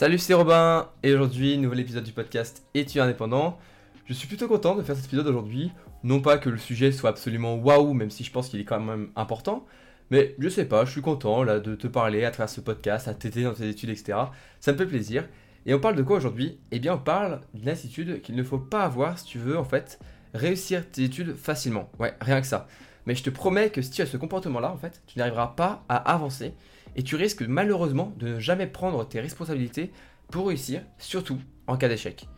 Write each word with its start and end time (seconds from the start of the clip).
Salut, 0.00 0.16
c'est 0.16 0.32
Robin, 0.32 0.88
et 1.02 1.12
aujourd'hui, 1.12 1.58
nouvel 1.58 1.80
épisode 1.80 2.04
du 2.04 2.12
podcast 2.12 2.62
Étudiant 2.72 3.04
indépendant? 3.04 3.58
Je 4.06 4.14
suis 4.14 4.26
plutôt 4.26 4.48
content 4.48 4.74
de 4.74 4.82
faire 4.82 4.96
cet 4.96 5.04
épisode 5.04 5.26
aujourd'hui. 5.26 5.72
Non 6.04 6.22
pas 6.22 6.38
que 6.38 6.48
le 6.48 6.56
sujet 6.56 6.90
soit 6.90 7.10
absolument 7.10 7.56
waouh, 7.56 7.92
même 7.92 8.08
si 8.08 8.24
je 8.24 8.32
pense 8.32 8.48
qu'il 8.48 8.58
est 8.60 8.64
quand 8.64 8.80
même 8.80 9.10
important, 9.14 9.66
mais 10.10 10.34
je 10.38 10.48
sais 10.48 10.64
pas, 10.64 10.86
je 10.86 10.92
suis 10.92 11.02
content 11.02 11.44
de 11.44 11.74
te 11.74 11.86
parler 11.86 12.24
à 12.24 12.30
travers 12.30 12.48
ce 12.48 12.62
podcast, 12.62 13.08
à 13.08 13.14
t'aider 13.14 13.44
dans 13.44 13.52
tes 13.52 13.68
études, 13.68 13.90
etc. 13.90 14.16
Ça 14.58 14.72
me 14.72 14.78
fait 14.78 14.86
plaisir. 14.86 15.28
Et 15.66 15.74
on 15.74 15.80
parle 15.80 15.96
de 15.96 16.02
quoi 16.02 16.16
aujourd'hui? 16.16 16.58
Eh 16.70 16.78
bien, 16.78 16.94
on 16.94 16.98
parle 16.98 17.42
d'une 17.52 17.68
attitude 17.68 18.22
qu'il 18.22 18.36
ne 18.36 18.42
faut 18.42 18.58
pas 18.58 18.84
avoir 18.84 19.18
si 19.18 19.26
tu 19.26 19.38
veux 19.38 19.58
en 19.58 19.64
fait 19.64 19.98
réussir 20.32 20.90
tes 20.90 21.04
études 21.04 21.36
facilement. 21.36 21.90
Ouais, 21.98 22.14
rien 22.22 22.40
que 22.40 22.46
ça. 22.46 22.68
Mais 23.04 23.14
je 23.14 23.22
te 23.22 23.28
promets 23.28 23.68
que 23.68 23.82
si 23.82 23.90
tu 23.90 24.00
as 24.00 24.06
ce 24.06 24.16
comportement-là, 24.16 24.72
en 24.72 24.78
fait, 24.78 25.02
tu 25.06 25.18
n'arriveras 25.18 25.48
pas 25.48 25.84
à 25.90 25.96
avancer 25.96 26.54
et 26.96 27.02
tu 27.02 27.16
risques 27.16 27.42
malheureusement 27.42 28.12
de 28.18 28.28
ne 28.28 28.38
jamais 28.38 28.66
prendre 28.66 29.06
tes 29.06 29.20
responsabilités 29.20 29.92
pour 30.30 30.48
réussir, 30.48 30.82
surtout 30.98 31.38
en 31.66 31.76
cas 31.76 31.88
d'échec. 31.88 32.28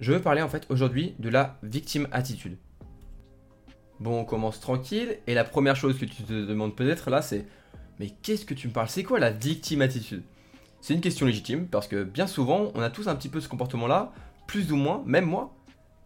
Je 0.00 0.12
veux 0.12 0.20
parler 0.20 0.42
en 0.42 0.48
fait 0.48 0.66
aujourd'hui 0.68 1.14
de 1.18 1.28
la 1.28 1.58
victime 1.62 2.08
attitude. 2.12 2.58
Bon, 3.98 4.20
on 4.20 4.24
commence 4.24 4.60
tranquille 4.60 5.18
et 5.26 5.34
la 5.34 5.44
première 5.44 5.76
chose 5.76 5.98
que 5.98 6.04
tu 6.04 6.22
te 6.22 6.32
demandes 6.32 6.76
peut-être 6.76 7.10
là, 7.10 7.22
c'est 7.22 7.46
mais 7.98 8.10
qu'est-ce 8.22 8.44
que 8.44 8.54
tu 8.54 8.68
me 8.68 8.72
parles? 8.72 8.88
C'est 8.88 9.04
quoi 9.04 9.18
la 9.18 9.30
victime 9.30 9.80
attitude? 9.80 10.22
C'est 10.80 10.92
une 10.92 11.00
question 11.00 11.24
légitime 11.26 11.66
parce 11.66 11.88
que 11.88 12.04
bien 12.04 12.26
souvent, 12.26 12.70
on 12.74 12.82
a 12.82 12.90
tous 12.90 13.08
un 13.08 13.16
petit 13.16 13.30
peu 13.30 13.40
ce 13.40 13.48
comportement-là, 13.48 14.12
plus 14.46 14.70
ou 14.70 14.76
moins, 14.76 15.02
même 15.06 15.24
moi, 15.24 15.56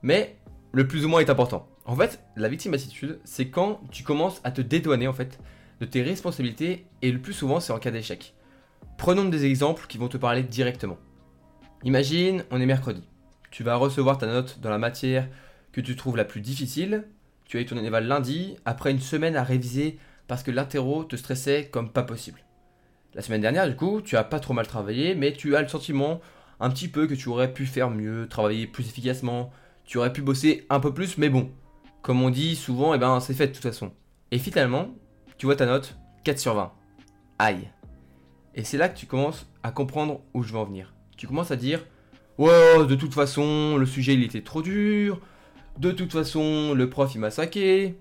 mais 0.03 0.37
le 0.73 0.87
plus 0.87 1.05
ou 1.05 1.09
moins 1.09 1.21
est 1.21 1.31
important. 1.31 1.67
En 1.85 1.97
fait, 1.97 2.23
la 2.37 2.49
victime 2.49 2.75
attitude, 2.75 3.19
c'est 3.25 3.49
quand 3.49 3.81
tu 3.91 4.05
commences 4.05 4.41
à 4.45 4.53
te 4.53 4.61
dédouaner 4.61 5.09
en 5.09 5.13
fait 5.13 5.41
de 5.81 5.87
tes 5.87 6.03
responsabilités 6.03 6.87
et 7.03 7.11
le 7.11 7.21
plus 7.21 7.33
souvent 7.33 7.61
c'est 7.61 7.73
en 7.73 7.79
cas 7.79 7.91
d'échec. 7.91 8.35
Prenons 8.99 9.25
des 9.25 9.47
exemples 9.47 9.87
qui 9.89 9.99
vont 9.99 10.09
te 10.09 10.19
parler 10.19 10.43
directement. 10.43 10.99
Imagine, 11.85 12.45
on 12.51 12.61
est 12.61 12.67
mercredi. 12.67 13.03
Tu 13.51 13.65
vas 13.65 13.77
recevoir 13.77 14.19
ta 14.19 14.27
note 14.27 14.61
dans 14.61 14.71
la 14.71 14.79
matière 14.79 15.29
que 15.73 15.81
tu 15.81 15.97
trouves 15.97 16.17
la 16.17 16.25
plus 16.25 16.43
difficile. 16.43 17.05
Tu 17.47 17.57
as 17.57 17.61
eu 17.61 17.67
ton 17.67 17.79
éval 17.79 18.07
lundi, 18.07 18.57
après 18.65 18.91
une 18.91 19.01
semaine 19.01 19.37
à 19.37 19.43
réviser 19.43 19.99
parce 20.29 20.43
que 20.43 20.51
l'interro 20.51 21.03
te 21.03 21.17
stressait 21.17 21.69
comme 21.73 21.91
pas 21.91 22.03
possible. 22.03 22.41
La 23.15 23.23
semaine 23.23 23.41
dernière, 23.41 23.69
du 23.69 23.75
coup, 23.75 24.01
tu 24.03 24.17
as 24.17 24.23
pas 24.23 24.39
trop 24.39 24.55
mal 24.55 24.67
travaillé, 24.69 25.17
mais 25.17 25.33
tu 25.33 25.57
as 25.57 25.63
le 25.63 25.67
sentiment 25.67 26.21
un 26.61 26.71
petit 26.71 26.87
peu 26.87 27.09
que 27.09 27.15
tu 27.15 27.29
aurais 27.29 27.53
pu 27.53 27.67
faire 27.67 27.91
mieux, 27.91 28.29
travailler 28.29 28.69
plus 28.69 28.87
efficacement, 28.87 29.51
tu 29.85 29.99
aurais 29.99 30.13
pu 30.13 30.23
bosser 30.23 30.67
un 30.71 30.79
peu 30.79 30.95
plus, 30.95 31.19
mais 31.19 31.31
bon, 31.31 31.51
comme 32.03 32.23
on 32.23 32.31
dit 32.31 32.55
souvent, 32.55 32.95
eh 32.95 32.99
ben, 32.99 33.19
c'est 33.19 33.35
fait 33.35 33.49
de 33.49 33.53
toute 33.53 33.63
façon. 33.63 33.91
Et 34.31 34.39
finalement, 34.39 34.91
tu 35.41 35.47
vois 35.47 35.57
ta 35.57 35.65
note, 35.65 35.97
4 36.25 36.39
sur 36.39 36.55
20. 36.55 36.71
Aïe. 37.39 37.71
Et 38.55 38.63
c'est 38.63 38.77
là 38.77 38.91
que 38.91 38.99
tu 38.99 39.07
commences 39.07 39.47
à 39.63 39.71
comprendre 39.71 40.21
où 40.35 40.43
je 40.43 40.53
veux 40.53 40.59
en 40.59 40.67
venir. 40.67 40.93
Tu 41.17 41.27
commences 41.27 41.51
à 41.51 41.57
dire 41.57 41.87
Ouais, 42.37 42.85
de 42.87 42.95
toute 42.95 43.15
façon, 43.15 43.79
le 43.79 43.87
sujet 43.87 44.13
il 44.13 44.23
était 44.23 44.43
trop 44.43 44.61
dur. 44.61 45.19
De 45.79 45.93
toute 45.93 46.13
façon, 46.13 46.75
le 46.75 46.91
prof 46.91 47.15
il 47.15 47.21
m'a 47.21 47.31
saqué. 47.31 47.97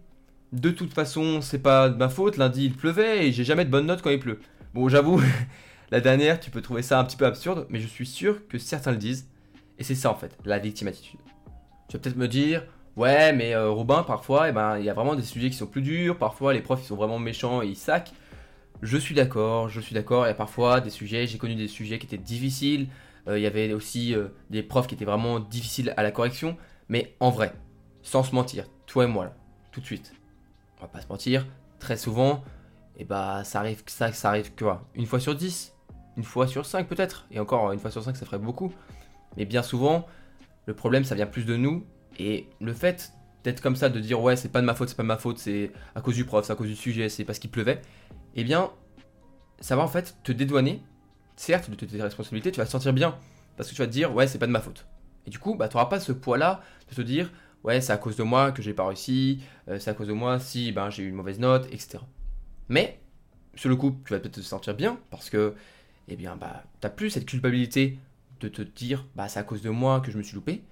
De 0.51 0.69
toute 0.69 0.93
façon, 0.93 1.39
c'est 1.39 1.59
pas 1.59 1.87
de 1.87 1.95
ma 1.95 2.09
faute. 2.09 2.35
Lundi 2.35 2.65
il 2.65 2.73
pleuvait 2.73 3.29
et 3.29 3.31
j'ai 3.31 3.45
jamais 3.45 3.63
de 3.63 3.69
bonnes 3.71 3.85
notes 3.85 4.01
quand 4.01 4.09
il 4.09 4.19
pleut. 4.19 4.41
Bon, 4.73 4.89
j'avoue, 4.89 5.21
la 5.91 6.01
dernière, 6.01 6.41
tu 6.41 6.51
peux 6.51 6.61
trouver 6.61 6.81
ça 6.81 6.99
un 6.99 7.05
petit 7.05 7.15
peu 7.15 7.25
absurde, 7.25 7.67
mais 7.69 7.79
je 7.79 7.87
suis 7.87 8.05
sûr 8.05 8.49
que 8.49 8.57
certains 8.57 8.91
le 8.91 8.97
disent. 8.97 9.29
Et 9.77 9.85
c'est 9.85 9.95
ça 9.95 10.11
en 10.11 10.15
fait, 10.15 10.37
la 10.43 10.59
victime 10.59 10.89
attitude. 10.89 11.21
Tu 11.87 11.95
vas 11.95 12.03
peut-être 12.03 12.17
me 12.17 12.27
dire 12.27 12.65
Ouais, 12.99 13.31
mais 13.31 13.55
euh, 13.55 13.69
Robin, 13.69 14.03
parfois, 14.03 14.49
eh 14.49 14.51
ben, 14.51 14.77
il 14.77 14.83
y 14.83 14.89
a 14.89 14.93
vraiment 14.93 15.15
des 15.15 15.23
sujets 15.23 15.49
qui 15.49 15.55
sont 15.55 15.67
plus 15.67 15.81
durs. 15.81 16.17
Parfois, 16.17 16.51
les 16.51 16.59
profs, 16.59 16.81
ils 16.83 16.87
sont 16.87 16.97
vraiment 16.97 17.17
méchants 17.17 17.61
et 17.61 17.67
ils 17.67 17.77
saquent. 17.77 18.11
Je 18.81 18.97
suis 18.97 19.15
d'accord, 19.15 19.69
je 19.69 19.79
suis 19.79 19.93
d'accord. 19.93 20.25
Il 20.25 20.27
y 20.27 20.31
a 20.31 20.33
parfois 20.33 20.81
des 20.81 20.89
sujets, 20.89 21.25
j'ai 21.25 21.37
connu 21.37 21.55
des 21.55 21.69
sujets 21.69 21.97
qui 21.97 22.07
étaient 22.07 22.17
difficiles. 22.17 22.89
Euh, 23.29 23.39
il 23.39 23.41
y 23.41 23.47
avait 23.47 23.71
aussi 23.71 24.13
euh, 24.13 24.27
des 24.49 24.63
profs 24.63 24.87
qui 24.87 24.95
étaient 24.95 25.05
vraiment 25.05 25.39
difficiles 25.39 25.93
à 25.95 26.03
la 26.03 26.11
correction. 26.11 26.57
Mais 26.89 27.15
en 27.21 27.29
vrai, 27.29 27.53
sans 28.01 28.21
se 28.21 28.35
mentir, 28.35 28.65
toi 28.85 29.05
et 29.05 29.07
moi, 29.07 29.33
tout 29.71 29.79
de 29.79 29.85
suite, 29.85 30.11
on 30.79 30.81
va 30.81 30.89
pas 30.89 30.99
se 30.99 31.07
mentir, 31.07 31.47
très 31.79 31.95
souvent, 31.95 32.43
et 32.97 33.03
eh 33.03 33.05
bah, 33.05 33.45
ça 33.45 33.59
arrive, 33.59 33.81
ça, 33.85 34.11
ça 34.11 34.27
arrive 34.27 34.51
quoi 34.55 34.83
Une 34.93 35.05
fois 35.05 35.21
sur 35.21 35.35
10 35.35 35.73
Une 36.17 36.23
fois 36.25 36.47
sur 36.47 36.65
5 36.65 36.85
peut-être 36.85 37.27
Et 37.31 37.39
encore, 37.39 37.71
une 37.71 37.79
fois 37.79 37.91
sur 37.91 38.03
5, 38.03 38.17
ça 38.17 38.25
ferait 38.25 38.39
beaucoup. 38.39 38.73
Mais 39.37 39.45
bien 39.45 39.63
souvent, 39.63 40.05
le 40.65 40.73
problème, 40.73 41.05
ça 41.05 41.15
vient 41.15 41.27
plus 41.27 41.45
de 41.45 41.55
nous 41.55 41.85
et 42.19 42.47
le 42.59 42.73
fait 42.73 43.13
d'être 43.43 43.61
comme 43.61 43.75
ça, 43.75 43.89
de 43.89 43.99
dire 43.99 44.21
ouais, 44.21 44.35
c'est 44.35 44.49
pas 44.49 44.61
de 44.61 44.65
ma 44.65 44.75
faute, 44.75 44.89
c'est 44.89 44.97
pas 44.97 45.03
de 45.03 45.07
ma 45.07 45.17
faute, 45.17 45.39
c'est 45.39 45.71
à 45.95 46.01
cause 46.01 46.15
du 46.15 46.25
prof, 46.25 46.45
c'est 46.45 46.51
à 46.51 46.55
cause 46.55 46.67
du 46.67 46.75
sujet, 46.75 47.09
c'est 47.09 47.23
parce 47.23 47.39
qu'il 47.39 47.49
pleuvait, 47.49 47.81
eh 48.35 48.43
bien, 48.43 48.69
ça 49.61 49.75
va 49.75 49.81
en 49.81 49.87
fait 49.87 50.17
te 50.23 50.31
dédouaner, 50.31 50.81
certes, 51.35 51.69
de 51.69 51.75
tes 51.75 52.01
responsabilités, 52.01 52.51
tu 52.51 52.59
vas 52.59 52.65
te 52.65 52.71
sentir 52.71 52.93
bien, 52.93 53.17
parce 53.57 53.69
que 53.69 53.75
tu 53.75 53.81
vas 53.81 53.87
te 53.87 53.91
dire 53.91 54.13
ouais, 54.13 54.27
c'est 54.27 54.37
pas 54.37 54.47
de 54.47 54.51
ma 54.51 54.59
faute. 54.59 54.85
Et 55.25 55.29
du 55.29 55.39
coup, 55.39 55.55
bah, 55.55 55.69
tu 55.69 55.77
n'auras 55.77 55.89
pas 55.89 55.99
ce 55.99 56.11
poids-là 56.11 56.61
de 56.89 56.95
te 56.95 57.01
dire 57.01 57.31
ouais, 57.63 57.81
c'est 57.81 57.93
à 57.93 57.97
cause 57.97 58.15
de 58.15 58.23
moi 58.23 58.51
que 58.51 58.61
j'ai 58.61 58.73
pas 58.73 58.85
réussi, 58.87 59.41
euh, 59.69 59.79
c'est 59.79 59.89
à 59.89 59.93
cause 59.93 60.07
de 60.07 60.13
moi 60.13 60.39
si 60.39 60.71
ben, 60.71 60.89
j'ai 60.89 61.03
eu 61.03 61.09
une 61.09 61.15
mauvaise 61.15 61.39
note, 61.39 61.65
etc. 61.67 61.99
Mais, 62.67 62.99
sur 63.55 63.69
le 63.69 63.75
coup, 63.75 63.97
tu 64.05 64.13
vas 64.13 64.19
peut-être 64.19 64.35
te 64.35 64.41
sentir 64.41 64.75
bien, 64.75 64.99
parce 65.09 65.29
que, 65.29 65.55
eh 66.07 66.15
bien, 66.15 66.35
bah, 66.35 66.63
t'as 66.81 66.89
plus 66.89 67.09
cette 67.09 67.25
culpabilité 67.25 67.97
de 68.41 68.47
te 68.47 68.61
dire 68.61 69.05
bah, 69.15 69.27
c'est 69.27 69.39
à 69.39 69.43
cause 69.43 69.61
de 69.61 69.69
moi 69.69 70.01
que 70.01 70.11
je 70.11 70.17
me 70.17 70.23
suis 70.23 70.35
loupé, 70.35 70.63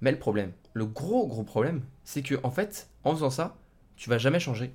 mais 0.00 0.10
le 0.10 0.18
problème, 0.18 0.52
le 0.74 0.86
gros 0.86 1.26
gros 1.26 1.44
problème, 1.44 1.82
c'est 2.04 2.22
que 2.22 2.34
en 2.42 2.50
fait, 2.50 2.90
en 3.04 3.12
faisant 3.12 3.30
ça, 3.30 3.56
tu 3.96 4.10
vas 4.10 4.18
jamais 4.18 4.40
changer. 4.40 4.74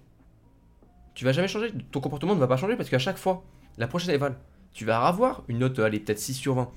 Tu 1.14 1.26
vas 1.26 1.34
jamais 1.34 1.48
changer, 1.48 1.72
ton 1.92 2.00
comportement 2.00 2.34
ne 2.34 2.40
va 2.40 2.48
pas 2.48 2.58
changer 2.58 2.76
parce 2.76 2.90
qu'à 2.90 3.00
chaque 3.00 3.18
fois, 3.18 3.44
la 3.78 3.88
prochaine 3.88 4.16
éval, 4.16 4.38
tu 4.72 4.86
vas 4.86 5.06
avoir 5.06 5.44
une 5.48 5.60
note, 5.60 5.78
allez, 5.80 6.00
peut-être 6.00 6.20
6 6.20 6.34
sur 6.34 6.56
20. 6.56 6.72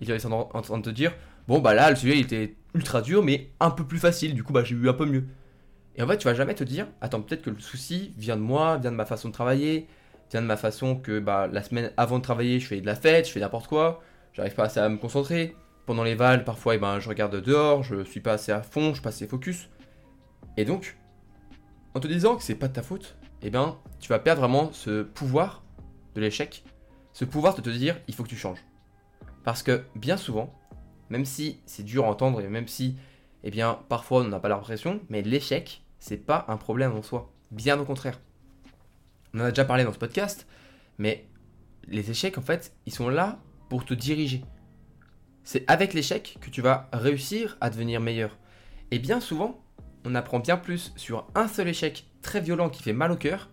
Et 0.00 0.04
tu 0.04 0.10
vas 0.10 0.16
être 0.16 0.32
en 0.32 0.62
train 0.62 0.78
de 0.78 0.82
te 0.82 0.90
dire, 0.90 1.12
bon 1.48 1.58
bah 1.58 1.74
là, 1.74 1.90
le 1.90 1.96
sujet 1.96 2.14
il 2.14 2.20
était 2.20 2.56
ultra 2.74 3.02
dur, 3.02 3.22
mais 3.22 3.50
un 3.60 3.70
peu 3.70 3.84
plus 3.84 3.98
facile, 3.98 4.34
du 4.34 4.44
coup 4.44 4.52
bah 4.52 4.64
j'ai 4.64 4.74
eu 4.74 4.88
un 4.88 4.94
peu 4.94 5.06
mieux. 5.06 5.24
Et 5.96 6.02
en 6.02 6.06
fait, 6.06 6.16
tu 6.18 6.24
vas 6.24 6.34
jamais 6.34 6.54
te 6.54 6.64
dire, 6.64 6.86
attends, 7.00 7.20
peut-être 7.20 7.42
que 7.42 7.50
le 7.50 7.60
souci 7.60 8.14
vient 8.16 8.36
de 8.36 8.40
moi, 8.40 8.78
vient 8.78 8.92
de 8.92 8.96
ma 8.96 9.04
façon 9.04 9.28
de 9.28 9.34
travailler, 9.34 9.88
vient 10.30 10.40
de 10.40 10.46
ma 10.46 10.56
façon 10.56 10.96
que 10.96 11.18
bah, 11.18 11.48
la 11.52 11.62
semaine 11.62 11.92
avant 11.96 12.18
de 12.18 12.22
travailler, 12.22 12.60
je 12.60 12.66
fais 12.66 12.80
de 12.80 12.86
la 12.86 12.94
fête, 12.94 13.26
je 13.26 13.32
fais 13.32 13.40
n'importe 13.40 13.66
quoi, 13.66 14.02
j'arrive 14.32 14.54
pas 14.54 14.64
assez 14.64 14.80
à 14.80 14.88
me 14.88 14.96
concentrer, 14.96 15.54
pendant 15.86 16.04
les 16.04 16.14
vals, 16.14 16.44
parfois, 16.44 16.74
eh 16.74 16.78
ben, 16.78 17.00
je 17.00 17.08
regarde 17.08 17.40
dehors, 17.40 17.82
je 17.82 18.04
suis 18.04 18.20
pas 18.20 18.32
assez 18.32 18.52
à 18.52 18.62
fond, 18.62 18.88
je 18.88 18.94
suis 18.94 19.02
pas 19.02 19.08
assez 19.10 19.26
focus. 19.26 19.68
Et 20.56 20.64
donc, 20.64 20.96
en 21.94 22.00
te 22.00 22.06
disant 22.06 22.36
que 22.36 22.42
c'est 22.42 22.54
pas 22.54 22.68
de 22.68 22.72
ta 22.72 22.82
faute, 22.82 23.16
eh 23.42 23.50
ben, 23.50 23.78
tu 24.00 24.08
vas 24.08 24.18
perdre 24.18 24.40
vraiment 24.40 24.72
ce 24.72 25.02
pouvoir 25.02 25.62
de 26.14 26.20
l'échec, 26.20 26.64
ce 27.12 27.24
pouvoir 27.24 27.54
de 27.54 27.60
te 27.60 27.70
dire 27.70 28.00
il 28.08 28.14
faut 28.14 28.22
que 28.22 28.28
tu 28.28 28.36
changes. 28.36 28.64
Parce 29.44 29.62
que 29.62 29.84
bien 29.96 30.16
souvent, 30.16 30.54
même 31.10 31.24
si 31.24 31.60
c'est 31.66 31.82
dur 31.82 32.04
à 32.04 32.08
entendre 32.08 32.40
et 32.40 32.48
même 32.48 32.68
si, 32.68 32.96
eh 33.42 33.50
bien, 33.50 33.80
parfois 33.88 34.22
on 34.22 34.28
n'a 34.28 34.40
pas 34.40 34.48
l'impression, 34.48 35.00
mais 35.08 35.22
l'échec, 35.22 35.82
c'est 35.98 36.16
pas 36.16 36.44
un 36.48 36.56
problème 36.56 36.92
en 36.92 37.02
soi. 37.02 37.32
Bien 37.50 37.78
au 37.78 37.84
contraire. 37.84 38.20
On 39.34 39.40
en 39.40 39.44
a 39.44 39.48
déjà 39.50 39.64
parlé 39.64 39.84
dans 39.84 39.92
ce 39.92 39.98
podcast, 39.98 40.46
mais 40.98 41.26
les 41.88 42.10
échecs, 42.10 42.38
en 42.38 42.42
fait, 42.42 42.74
ils 42.86 42.92
sont 42.92 43.08
là 43.08 43.38
pour 43.68 43.84
te 43.84 43.94
diriger, 43.94 44.44
c'est 45.44 45.64
avec 45.68 45.94
l'échec 45.94 46.38
que 46.40 46.50
tu 46.50 46.62
vas 46.62 46.88
réussir 46.92 47.56
à 47.60 47.70
devenir 47.70 48.00
meilleur. 48.00 48.38
Et 48.90 48.98
bien 48.98 49.20
souvent, 49.20 49.60
on 50.04 50.14
apprend 50.14 50.40
bien 50.40 50.56
plus 50.56 50.92
sur 50.96 51.26
un 51.34 51.48
seul 51.48 51.68
échec 51.68 52.06
très 52.22 52.40
violent 52.40 52.68
qui 52.68 52.82
fait 52.82 52.92
mal 52.92 53.12
au 53.12 53.16
cœur, 53.16 53.50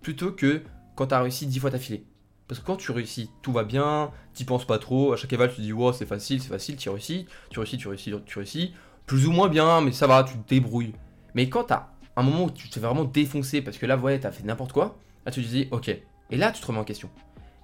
plutôt 0.00 0.32
que 0.32 0.62
quand 0.94 1.08
tu 1.08 1.14
as 1.14 1.20
réussi 1.20 1.46
10 1.46 1.58
fois 1.58 1.70
d'affilée. 1.70 2.04
Parce 2.48 2.60
que 2.60 2.66
quand 2.66 2.76
tu 2.76 2.92
réussis, 2.92 3.30
tout 3.42 3.52
va 3.52 3.64
bien, 3.64 4.12
tu 4.34 4.44
penses 4.44 4.66
pas 4.66 4.78
trop, 4.78 5.12
à 5.12 5.16
chaque 5.16 5.32
éval 5.32 5.50
tu 5.50 5.56
te 5.56 5.60
dis 5.62 5.72
wow 5.72 5.92
c'est 5.92 6.06
facile, 6.06 6.40
c'est 6.40 6.48
facile, 6.48 6.76
tu 6.76 6.88
réussis, 6.88 7.26
tu 7.50 7.58
réussis, 7.58 7.76
tu 7.76 7.88
réussis, 7.88 8.14
tu 8.24 8.38
réussis, 8.38 8.74
plus 9.06 9.26
ou 9.26 9.32
moins 9.32 9.48
bien, 9.48 9.80
mais 9.80 9.92
ça 9.92 10.06
va, 10.06 10.22
tu 10.22 10.34
te 10.38 10.48
débrouilles. 10.48 10.94
Mais 11.34 11.48
quand 11.48 11.64
t'as 11.64 11.88
un 12.14 12.22
moment 12.22 12.44
où 12.44 12.50
tu 12.50 12.68
te 12.68 12.74
fais 12.74 12.80
vraiment 12.80 13.04
défoncer 13.04 13.62
parce 13.62 13.78
que 13.78 13.86
là, 13.86 13.96
ouais, 13.96 14.20
t'as 14.20 14.30
fait 14.30 14.44
n'importe 14.44 14.72
quoi, 14.72 14.98
là 15.24 15.32
tu 15.32 15.42
te 15.42 15.48
dis 15.48 15.68
ok. 15.70 15.90
Et 16.30 16.36
là, 16.36 16.50
tu 16.50 16.60
te 16.60 16.66
remets 16.66 16.78
en 16.78 16.84
question. 16.84 17.08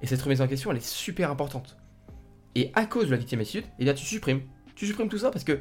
Et 0.03 0.07
cette 0.07 0.23
remise 0.23 0.41
en 0.41 0.47
question, 0.47 0.71
elle 0.71 0.77
est 0.77 0.87
super 0.87 1.31
importante. 1.31 1.77
Et 2.55 2.71
à 2.75 2.87
cause 2.87 3.07
de 3.07 3.11
la 3.11 3.17
victime 3.17 3.41
attitude, 3.41 3.65
eh 3.79 3.85
bien 3.85 3.95
tu 3.95 4.05
supprimes. 4.05 4.43
Tu 4.75 4.87
supprimes 4.87 5.09
tout 5.09 5.19
ça 5.19 5.31
parce 5.31 5.45
que 5.45 5.61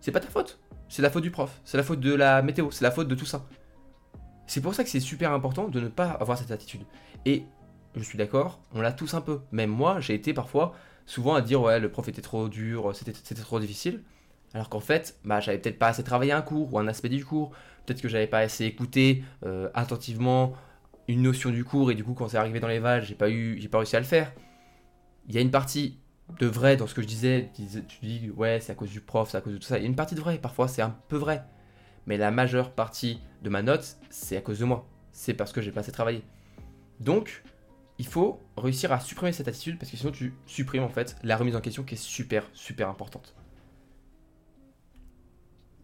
c'est 0.00 0.12
pas 0.12 0.20
ta 0.20 0.28
faute. 0.28 0.60
C'est 0.88 1.02
la 1.02 1.10
faute 1.10 1.22
du 1.22 1.30
prof, 1.30 1.60
c'est 1.64 1.76
la 1.76 1.82
faute 1.82 2.00
de 2.00 2.12
la 2.12 2.42
météo, 2.42 2.70
c'est 2.70 2.84
la 2.84 2.90
faute 2.90 3.08
de 3.08 3.14
tout 3.14 3.24
ça. 3.24 3.46
C'est 4.46 4.60
pour 4.60 4.74
ça 4.74 4.84
que 4.84 4.90
c'est 4.90 5.00
super 5.00 5.32
important 5.32 5.68
de 5.68 5.80
ne 5.80 5.88
pas 5.88 6.10
avoir 6.10 6.36
cette 6.36 6.50
attitude. 6.50 6.82
Et 7.24 7.44
je 7.96 8.02
suis 8.02 8.18
d'accord, 8.18 8.60
on 8.74 8.82
l'a 8.82 8.92
tous 8.92 9.14
un 9.14 9.22
peu. 9.22 9.40
Même 9.52 9.70
moi, 9.70 10.00
j'ai 10.00 10.14
été 10.14 10.34
parfois 10.34 10.74
souvent 11.06 11.34
à 11.34 11.40
dire 11.40 11.62
ouais, 11.62 11.80
le 11.80 11.90
prof 11.90 12.06
était 12.08 12.20
trop 12.20 12.48
dur, 12.48 12.94
c'était 12.94 13.34
trop 13.34 13.58
difficile. 13.58 14.02
Alors 14.54 14.68
qu'en 14.68 14.80
fait, 14.80 15.18
bah, 15.24 15.40
j'avais 15.40 15.58
peut-être 15.58 15.78
pas 15.78 15.88
assez 15.88 16.04
travaillé 16.04 16.32
un 16.32 16.42
cours 16.42 16.72
ou 16.72 16.78
un 16.78 16.86
aspect 16.88 17.08
du 17.08 17.24
cours. 17.24 17.52
Peut-être 17.86 18.02
que 18.02 18.08
j'avais 18.08 18.26
pas 18.26 18.38
assez 18.40 18.66
écouté 18.66 19.24
euh, 19.44 19.70
attentivement 19.74 20.52
une 21.08 21.22
notion 21.22 21.50
du 21.50 21.64
cours 21.64 21.90
et 21.90 21.94
du 21.94 22.04
coup 22.04 22.14
quand 22.14 22.28
c'est 22.28 22.36
arrivé 22.36 22.60
dans 22.60 22.68
les 22.68 22.78
vagues, 22.78 23.02
j'ai 23.02 23.14
pas 23.14 23.30
eu, 23.30 23.58
j'ai 23.60 23.68
pas 23.68 23.78
réussi 23.78 23.96
à 23.96 24.00
le 24.00 24.06
faire. 24.06 24.32
Il 25.28 25.34
y 25.34 25.38
a 25.38 25.40
une 25.40 25.50
partie 25.50 25.98
de 26.38 26.46
vrai 26.46 26.76
dans 26.76 26.86
ce 26.86 26.94
que 26.94 27.02
je 27.02 27.06
disais. 27.06 27.50
Tu 27.54 27.98
dis, 28.02 28.30
ouais, 28.30 28.60
c'est 28.60 28.72
à 28.72 28.74
cause 28.74 28.90
du 28.90 29.00
prof, 29.00 29.30
c'est 29.30 29.36
à 29.36 29.40
cause 29.40 29.54
de 29.54 29.58
tout 29.58 29.66
ça. 29.66 29.78
Il 29.78 29.82
y 29.82 29.84
a 29.84 29.88
une 29.88 29.96
partie 29.96 30.14
de 30.14 30.20
vrai, 30.20 30.38
parfois 30.38 30.68
c'est 30.68 30.82
un 30.82 30.96
peu 31.08 31.16
vrai. 31.16 31.44
Mais 32.06 32.16
la 32.16 32.30
majeure 32.30 32.72
partie 32.72 33.20
de 33.42 33.48
ma 33.48 33.62
note, 33.62 33.96
c'est 34.10 34.36
à 34.36 34.40
cause 34.40 34.58
de 34.58 34.64
moi. 34.64 34.88
C'est 35.12 35.34
parce 35.34 35.52
que 35.52 35.60
j'ai 35.60 35.70
pas 35.70 35.80
assez 35.80 35.92
travaillé. 35.92 36.22
Donc, 37.00 37.42
il 37.98 38.06
faut 38.06 38.40
réussir 38.56 38.92
à 38.92 39.00
supprimer 39.00 39.32
cette 39.32 39.48
attitude 39.48 39.78
parce 39.78 39.90
que 39.90 39.96
sinon 39.96 40.12
tu 40.12 40.34
supprimes 40.46 40.82
en 40.82 40.88
fait 40.88 41.16
la 41.22 41.36
remise 41.36 41.54
en 41.54 41.60
question 41.60 41.82
qui 41.84 41.94
est 41.94 42.02
super 42.02 42.48
super 42.52 42.88
importante. 42.88 43.34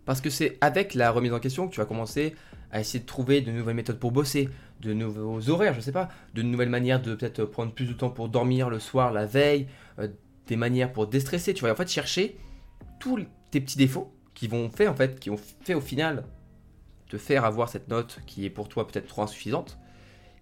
Parce 0.05 0.21
que 0.21 0.31
c'est 0.31 0.57
avec 0.61 0.95
la 0.95 1.11
remise 1.11 1.35
en 1.35 1.39
question 1.39 1.69
que 1.69 1.75
tu 1.75 1.81
vas 1.81 1.87
commencer 1.87 2.35
à 2.71 2.81
essayer 2.81 3.01
de 3.01 3.07
trouver 3.07 3.41
de 3.41 3.51
nouvelles 3.51 3.77
méthodes 3.77 3.99
pour 3.99 4.11
bosser, 4.11 4.49
de 4.81 4.95
nouveaux 4.95 5.51
horaires, 5.51 5.75
je 5.75 5.81
sais 5.81 5.93
pas, 5.93 6.09
de 6.35 6.43
nouvelles 6.43 6.71
manières 6.71 7.01
de 7.03 7.15
peut-être 7.15 7.45
prendre 7.45 7.73
plus 7.73 7.87
de 7.87 7.93
temps 7.93 8.11
pour 8.11 8.29
dormir 8.29 8.71
le 8.71 8.79
soir, 8.79 9.13
la 9.13 9.27
veille, 9.27 9.69
euh, 9.99 10.09
des 10.49 10.57
manières 10.57 10.93
pour 10.93 11.07
déstresser. 11.07 11.55
Tu 11.55 11.65
vas 11.65 11.73
en 11.73 11.77
fait 11.77 11.89
chercher 11.89 12.37
tous 12.99 13.21
tes 13.51 13.61
petits 13.61 13.79
défauts 13.79 14.13
qui 14.35 14.49
vont 14.49 14.69
faire 14.71 14.91
en 14.91 14.97
fait, 14.97 15.21
qui 15.21 15.31
ont 15.31 15.39
fait 15.63 15.75
au 15.75 15.81
final 15.81 16.25
te 17.09 17.17
faire 17.17 17.45
avoir 17.45 17.69
cette 17.69 17.89
note 17.89 18.21
qui 18.27 18.45
est 18.45 18.51
pour 18.51 18.69
toi 18.69 18.87
peut-être 18.87 19.07
trop 19.07 19.23
insuffisante. 19.23 19.79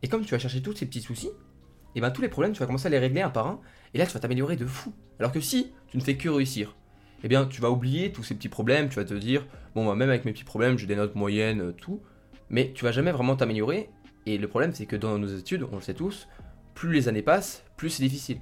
Et 0.02 0.08
comme 0.08 0.24
tu 0.24 0.32
vas 0.32 0.38
chercher 0.38 0.62
tous 0.62 0.74
ces 0.74 0.86
petits 0.86 1.00
soucis, 1.00 1.28
et 1.28 1.98
eh 1.98 2.00
ben 2.00 2.10
tous 2.10 2.20
les 2.20 2.28
problèmes, 2.28 2.52
tu 2.52 2.60
vas 2.60 2.66
commencer 2.66 2.86
à 2.86 2.90
les 2.90 2.98
régler 2.98 3.22
un 3.22 3.30
par 3.30 3.46
un, 3.46 3.60
et 3.94 3.98
là 3.98 4.06
tu 4.06 4.12
vas 4.12 4.20
t'améliorer 4.20 4.56
de 4.56 4.66
fou. 4.66 4.92
Alors 5.18 5.32
que 5.32 5.40
si 5.40 5.72
tu 5.88 5.96
ne 5.96 6.02
fais 6.02 6.16
que 6.16 6.28
réussir, 6.28 6.76
eh 7.24 7.28
bien 7.28 7.46
tu 7.46 7.60
vas 7.60 7.70
oublier 7.70 8.12
tous 8.12 8.22
ces 8.22 8.34
petits 8.34 8.50
problèmes, 8.50 8.88
tu 8.88 8.96
vas 8.96 9.04
te 9.04 9.14
dire, 9.14 9.46
bon, 9.74 9.84
moi 9.84 9.96
même 9.96 10.10
avec 10.10 10.24
mes 10.24 10.32
petits 10.32 10.44
problèmes, 10.44 10.76
j'ai 10.76 10.86
des 10.86 10.96
notes 10.96 11.14
moyennes, 11.14 11.60
euh, 11.60 11.72
tout, 11.72 12.02
mais 12.50 12.72
tu 12.74 12.84
vas 12.84 12.92
jamais 12.92 13.12
vraiment 13.12 13.36
t'améliorer. 13.36 13.88
Et 14.26 14.38
le 14.38 14.48
problème, 14.48 14.72
c'est 14.74 14.86
que 14.86 14.96
dans 14.96 15.18
nos 15.18 15.28
études, 15.28 15.64
on 15.70 15.76
le 15.76 15.80
sait 15.80 15.94
tous, 15.94 16.28
plus 16.74 16.92
les 16.92 17.08
années 17.08 17.22
passent, 17.22 17.64
plus 17.76 17.90
c'est 17.90 18.02
difficile. 18.02 18.38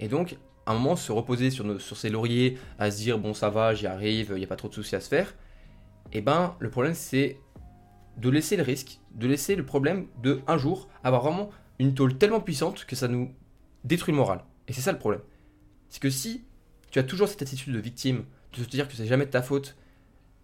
Et 0.00 0.08
donc, 0.08 0.36
un 0.66 0.74
moment, 0.74 0.96
se 0.96 1.12
reposer 1.12 1.50
sur, 1.50 1.96
ses 1.96 2.10
lauriers, 2.10 2.58
à 2.78 2.90
se 2.90 2.98
dire, 2.98 3.18
bon, 3.18 3.34
ça 3.34 3.50
va, 3.50 3.74
j'y 3.74 3.86
arrive, 3.86 4.32
il 4.34 4.38
n'y 4.38 4.44
a 4.44 4.48
pas 4.48 4.56
trop 4.56 4.68
de 4.68 4.74
soucis 4.74 4.96
à 4.96 5.00
se 5.00 5.08
faire, 5.08 5.34
et 6.12 6.18
eh 6.18 6.20
ben, 6.20 6.54
le 6.58 6.70
problème, 6.70 6.94
c'est 6.94 7.38
de 8.18 8.30
laisser 8.30 8.56
le 8.56 8.62
risque, 8.62 9.00
de 9.14 9.26
laisser 9.26 9.56
le 9.56 9.64
problème 9.64 10.06
de, 10.22 10.40
un 10.46 10.56
jour, 10.56 10.88
avoir 11.02 11.22
vraiment 11.22 11.50
une 11.78 11.94
tôle 11.94 12.16
tellement 12.16 12.40
puissante 12.40 12.84
que 12.84 12.94
ça 12.94 13.08
nous 13.08 13.34
détruit 13.82 14.12
le 14.12 14.18
moral. 14.18 14.44
Et 14.68 14.72
c'est 14.72 14.80
ça 14.80 14.92
le 14.92 14.98
problème. 14.98 15.22
C'est 15.88 16.00
que 16.00 16.10
si 16.10 16.44
tu 16.90 16.98
as 16.98 17.02
toujours 17.02 17.28
cette 17.28 17.42
attitude 17.42 17.72
de 17.72 17.78
victime, 17.78 18.24
de 18.52 18.62
te 18.62 18.70
dire 18.70 18.86
que 18.88 18.94
c'est 18.94 19.06
jamais 19.06 19.26
de 19.26 19.30
ta 19.30 19.42
faute, 19.42 19.76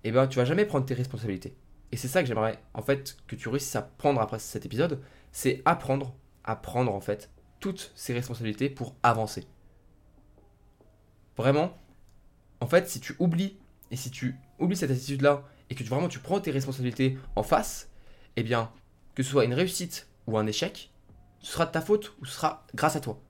eh 0.03 0.11
ben 0.11 0.27
tu 0.27 0.39
vas 0.39 0.45
jamais 0.45 0.65
prendre 0.65 0.85
tes 0.85 0.95
responsabilités. 0.95 1.55
Et 1.93 1.97
c'est 1.97 2.09
ça 2.09 2.23
que 2.23 2.29
j'aimerais 2.29 2.61
en 2.75 2.83
fait 2.83 3.17
que 3.27 3.37
tu 3.37 3.49
réussisses 3.49 3.77
à 3.77 3.83
prendre 3.83 4.21
après 4.21 4.39
cet 4.39 4.67
épisode, 4.67 5.01
c'est 5.33 5.63
apprendre 5.65 6.15
à 6.45 6.57
prendre 6.57 6.93
en 6.93 7.01
fait 7.01 7.31
toutes 7.61 7.93
ces 7.95 8.13
responsabilités 8.13 8.71
pour 8.71 8.97
avancer. 9.03 9.47
Vraiment, 11.41 11.75
en 12.61 12.67
fait, 12.67 12.87
si 12.87 13.01
tu 13.01 13.15
oublies 13.19 13.57
et 13.91 13.97
si 13.97 14.11
tu 14.11 14.37
oublies 14.59 14.77
cette 14.77 14.91
attitude 14.91 15.23
là 15.23 15.43
et 15.71 15.75
que 15.75 15.83
tu, 15.83 15.89
vraiment 15.89 16.07
tu 16.07 16.19
prends 16.19 16.39
tes 16.39 16.51
responsabilités 16.51 17.17
en 17.35 17.43
face, 17.43 17.91
eh 18.37 18.43
bien 18.43 18.71
que 19.15 19.23
ce 19.23 19.31
soit 19.31 19.47
une 19.47 19.55
réussite 19.55 20.07
ou 20.27 20.37
un 20.37 20.47
échec, 20.47 20.93
ce 21.39 21.53
sera 21.53 21.65
de 21.65 21.71
ta 21.71 21.81
faute 21.81 22.13
ou 22.21 22.27
ce 22.27 22.35
sera 22.35 22.67
grâce 22.75 22.95
à 22.95 23.01
toi. 23.01 23.23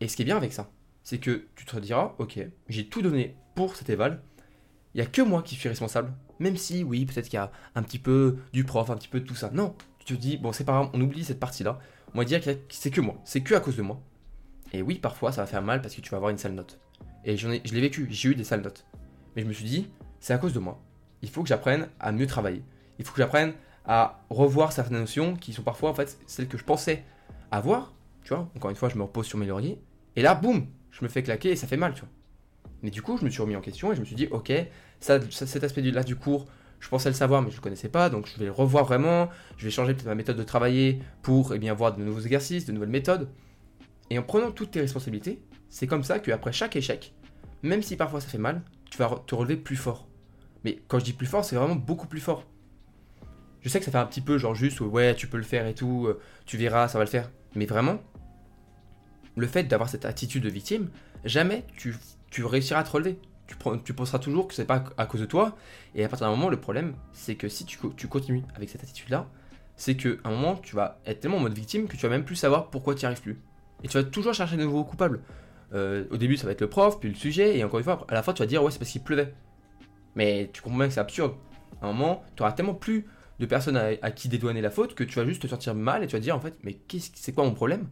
Et 0.00 0.08
ce 0.08 0.16
qui 0.16 0.22
est 0.22 0.24
bien 0.24 0.38
avec 0.38 0.54
ça, 0.54 0.70
c'est 1.02 1.18
que 1.18 1.46
tu 1.56 1.66
te 1.66 1.76
diras, 1.76 2.14
ok, 2.16 2.40
j'ai 2.70 2.86
tout 2.86 3.02
donné 3.02 3.36
pour 3.54 3.76
cet 3.76 3.90
éval, 3.90 4.22
il 4.94 5.02
n'y 5.02 5.06
a 5.06 5.10
que 5.10 5.20
moi 5.20 5.42
qui 5.42 5.56
suis 5.56 5.68
responsable, 5.68 6.14
même 6.38 6.56
si, 6.56 6.84
oui, 6.84 7.04
peut-être 7.04 7.26
qu'il 7.26 7.34
y 7.34 7.42
a 7.42 7.52
un 7.74 7.82
petit 7.82 7.98
peu 7.98 8.38
du 8.54 8.64
prof, 8.64 8.88
un 8.88 8.96
petit 8.96 9.08
peu 9.08 9.20
de 9.20 9.26
tout 9.26 9.34
ça. 9.34 9.50
Non, 9.52 9.76
tu 10.06 10.16
te 10.16 10.18
dis, 10.18 10.38
bon, 10.38 10.52
c'est 10.54 10.64
pas 10.64 10.72
grave, 10.72 10.88
on 10.94 11.00
oublie 11.02 11.22
cette 11.22 11.38
partie-là. 11.38 11.80
On 12.14 12.18
va 12.18 12.24
dire 12.24 12.42
que 12.42 12.50
c'est 12.70 12.90
que 12.90 13.02
moi, 13.02 13.20
c'est 13.24 13.42
que 13.42 13.54
à 13.54 13.60
cause 13.60 13.76
de 13.76 13.82
moi. 13.82 14.00
Et 14.72 14.80
oui, 14.80 14.98
parfois, 14.98 15.32
ça 15.32 15.42
va 15.42 15.46
faire 15.46 15.60
mal 15.60 15.82
parce 15.82 15.94
que 15.94 16.00
tu 16.00 16.08
vas 16.08 16.16
avoir 16.16 16.30
une 16.30 16.38
sale 16.38 16.54
note. 16.54 16.80
Et 17.24 17.36
je 17.36 17.48
l'ai 17.48 17.80
vécu, 17.80 18.06
j'ai 18.10 18.30
eu 18.30 18.34
des 18.34 18.44
sales 18.44 18.62
notes. 18.62 18.86
Mais 19.36 19.42
je 19.42 19.46
me 19.46 19.52
suis 19.52 19.64
dit, 19.64 19.88
c'est 20.20 20.32
à 20.32 20.38
cause 20.38 20.52
de 20.52 20.58
moi. 20.58 20.82
Il 21.22 21.28
faut 21.28 21.42
que 21.42 21.48
j'apprenne 21.48 21.88
à 21.98 22.12
mieux 22.12 22.26
travailler. 22.26 22.62
Il 22.98 23.04
faut 23.04 23.12
que 23.12 23.18
j'apprenne 23.18 23.52
à 23.84 24.22
revoir 24.30 24.72
certaines 24.72 24.98
notions 24.98 25.34
qui 25.34 25.52
sont 25.52 25.62
parfois, 25.62 25.90
en 25.90 25.94
fait, 25.94 26.18
celles 26.26 26.48
que 26.48 26.58
je 26.58 26.64
pensais 26.64 27.04
avoir. 27.50 27.92
Tu 28.24 28.34
vois, 28.34 28.48
encore 28.56 28.70
une 28.70 28.76
fois, 28.76 28.88
je 28.88 28.96
me 28.96 29.02
repose 29.02 29.26
sur 29.26 29.38
mes 29.38 29.46
lauriers. 29.46 29.80
Et 30.16 30.22
là, 30.22 30.34
boum, 30.34 30.66
je 30.90 31.04
me 31.04 31.08
fais 31.08 31.22
claquer 31.22 31.50
et 31.50 31.56
ça 31.56 31.66
fait 31.66 31.76
mal, 31.76 31.94
tu 31.94 32.00
vois. 32.00 32.10
Mais 32.82 32.90
du 32.90 33.02
coup, 33.02 33.16
je 33.16 33.24
me 33.24 33.30
suis 33.30 33.42
remis 33.42 33.56
en 33.56 33.60
question 33.60 33.92
et 33.92 33.94
je 33.94 34.00
me 34.00 34.06
suis 34.06 34.16
dit, 34.16 34.28
ok, 34.30 34.52
ça, 35.00 35.18
cet 35.30 35.64
aspect-là 35.64 36.02
du 36.02 36.16
cours, 36.16 36.46
je 36.78 36.88
pensais 36.88 37.10
le 37.10 37.14
savoir, 37.14 37.42
mais 37.42 37.48
je 37.48 37.54
ne 37.54 37.58
le 37.58 37.62
connaissais 37.62 37.90
pas, 37.90 38.08
donc 38.08 38.26
je 38.26 38.38
vais 38.38 38.46
le 38.46 38.52
revoir 38.52 38.84
vraiment. 38.84 39.28
Je 39.58 39.64
vais 39.64 39.70
changer 39.70 39.92
peut-être 39.92 40.06
ma 40.06 40.14
méthode 40.14 40.36
de 40.36 40.42
travailler 40.42 41.00
pour 41.22 41.54
eh 41.54 41.58
bien, 41.58 41.72
avoir 41.72 41.94
de 41.94 42.02
nouveaux 42.02 42.20
exercices, 42.20 42.64
de 42.64 42.72
nouvelles 42.72 42.88
méthodes. 42.88 43.28
Et 44.08 44.18
en 44.18 44.22
prenant 44.22 44.50
toutes 44.50 44.72
tes 44.72 44.80
responsabilités, 44.80 45.40
c'est 45.70 45.86
comme 45.86 46.04
ça 46.04 46.18
qu'après 46.18 46.52
chaque 46.52 46.76
échec, 46.76 47.14
même 47.62 47.82
si 47.82 47.96
parfois 47.96 48.20
ça 48.20 48.28
fait 48.28 48.38
mal, 48.38 48.62
tu 48.90 48.98
vas 48.98 49.22
te 49.26 49.34
relever 49.34 49.56
plus 49.56 49.76
fort. 49.76 50.06
Mais 50.64 50.82
quand 50.88 50.98
je 50.98 51.04
dis 51.04 51.12
plus 51.12 51.26
fort, 51.26 51.44
c'est 51.44 51.56
vraiment 51.56 51.76
beaucoup 51.76 52.06
plus 52.06 52.20
fort. 52.20 52.44
Je 53.62 53.68
sais 53.68 53.78
que 53.78 53.84
ça 53.84 53.90
fait 53.90 53.98
un 53.98 54.06
petit 54.06 54.20
peu 54.20 54.38
genre 54.38 54.54
juste, 54.54 54.80
ouais, 54.80 55.14
tu 55.14 55.26
peux 55.26 55.36
le 55.36 55.42
faire 55.42 55.66
et 55.66 55.74
tout, 55.74 56.06
euh, 56.06 56.20
tu 56.46 56.56
verras, 56.56 56.88
ça 56.88 56.98
va 56.98 57.04
le 57.04 57.10
faire. 57.10 57.30
Mais 57.54 57.66
vraiment, 57.66 57.98
le 59.36 59.46
fait 59.46 59.64
d'avoir 59.64 59.88
cette 59.88 60.04
attitude 60.04 60.42
de 60.42 60.48
victime, 60.48 60.90
jamais 61.24 61.64
tu, 61.76 61.94
réussiras 62.44 62.80
à 62.80 62.84
te 62.84 62.90
relever. 62.90 63.18
Tu, 63.46 63.56
tu 63.84 63.94
penseras 63.94 64.18
toujours 64.18 64.48
que 64.48 64.54
c'est 64.54 64.64
pas 64.64 64.84
à 64.96 65.06
cause 65.06 65.20
de 65.20 65.26
toi. 65.26 65.56
Et 65.94 66.04
à 66.04 66.08
partir 66.08 66.26
d'un 66.26 66.34
moment, 66.34 66.48
le 66.48 66.60
problème, 66.60 66.94
c'est 67.12 67.34
que 67.34 67.48
si 67.48 67.64
tu, 67.64 67.78
continues 68.08 68.44
avec 68.54 68.68
cette 68.70 68.82
attitude-là, 68.82 69.28
c'est 69.76 69.96
qu'à 69.96 70.10
un 70.24 70.30
moment, 70.30 70.56
tu 70.56 70.76
vas 70.76 71.00
être 71.06 71.20
tellement 71.20 71.38
en 71.38 71.40
mode 71.40 71.54
victime 71.54 71.86
que 71.88 71.96
tu 71.96 72.02
vas 72.02 72.10
même 72.10 72.24
plus 72.24 72.36
savoir 72.36 72.70
pourquoi 72.70 72.94
tu 72.94 73.00
n'y 73.00 73.06
arrives 73.06 73.22
plus. 73.22 73.40
Et 73.82 73.88
tu 73.88 73.96
vas 73.96 74.04
toujours 74.04 74.34
chercher 74.34 74.56
de 74.56 74.64
nouveaux 74.64 74.84
coupables. 74.84 75.20
Euh, 75.72 76.04
au 76.10 76.16
début, 76.16 76.36
ça 76.36 76.46
va 76.46 76.52
être 76.52 76.60
le 76.60 76.68
prof, 76.68 76.98
puis 76.98 77.08
le 77.08 77.14
sujet, 77.14 77.56
et 77.58 77.64
encore 77.64 77.78
une 77.78 77.84
fois, 77.84 78.04
à 78.08 78.14
la 78.14 78.22
fin, 78.22 78.32
tu 78.32 78.42
vas 78.42 78.46
dire, 78.46 78.62
ouais, 78.62 78.70
c'est 78.70 78.78
parce 78.78 78.90
qu'il 78.90 79.02
pleuvait. 79.02 79.32
Mais 80.16 80.50
tu 80.52 80.62
comprends 80.62 80.78
bien 80.78 80.88
que 80.88 80.94
c'est 80.94 81.00
absurde. 81.00 81.34
À 81.80 81.86
un 81.86 81.92
moment, 81.92 82.24
tu 82.36 82.42
auras 82.42 82.52
tellement 82.52 82.74
plus 82.74 83.06
de 83.38 83.46
personnes 83.46 83.76
à, 83.76 84.10
qui 84.10 84.28
dédouaner 84.28 84.60
la 84.60 84.70
faute 84.70 84.94
que 84.94 85.04
tu 85.04 85.18
vas 85.18 85.24
juste 85.24 85.42
te 85.42 85.46
sentir 85.46 85.74
mal 85.74 86.04
et 86.04 86.06
tu 86.06 86.14
vas 86.14 86.20
dire, 86.20 86.36
en 86.36 86.40
fait, 86.40 86.54
mais 86.62 86.74
qu'est-ce, 86.74 87.10
c'est 87.14 87.32
quoi 87.32 87.44
mon 87.44 87.54
problème? 87.54 87.88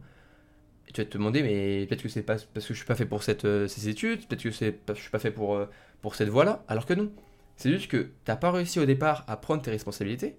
Et 0.87 0.91
tu 0.91 1.01
vas 1.01 1.05
te 1.05 1.17
demander, 1.17 1.41
mais 1.41 1.85
peut-être 1.87 2.03
que 2.03 2.09
c'est 2.09 2.21
parce 2.21 2.45
que 2.45 2.59
je 2.59 2.73
suis 2.73 2.85
pas 2.85 2.95
fait 2.95 3.05
pour 3.05 3.23
cette, 3.23 3.45
euh, 3.45 3.67
ces 3.67 3.89
études, 3.89 4.27
peut-être 4.27 4.43
que 4.43 4.51
c'est 4.51 4.79
je 4.89 5.01
suis 5.01 5.09
pas 5.09 5.19
fait 5.19 5.31
pour, 5.31 5.55
euh, 5.55 5.65
pour 6.01 6.15
cette 6.15 6.29
voie-là, 6.29 6.63
alors 6.67 6.85
que 6.85 6.93
non. 6.93 7.11
C'est 7.55 7.71
juste 7.71 7.89
que 7.89 8.11
t'as 8.25 8.35
pas 8.35 8.51
réussi 8.51 8.79
au 8.79 8.85
départ 8.85 9.25
à 9.27 9.37
prendre 9.37 9.61
tes 9.61 9.71
responsabilités. 9.71 10.37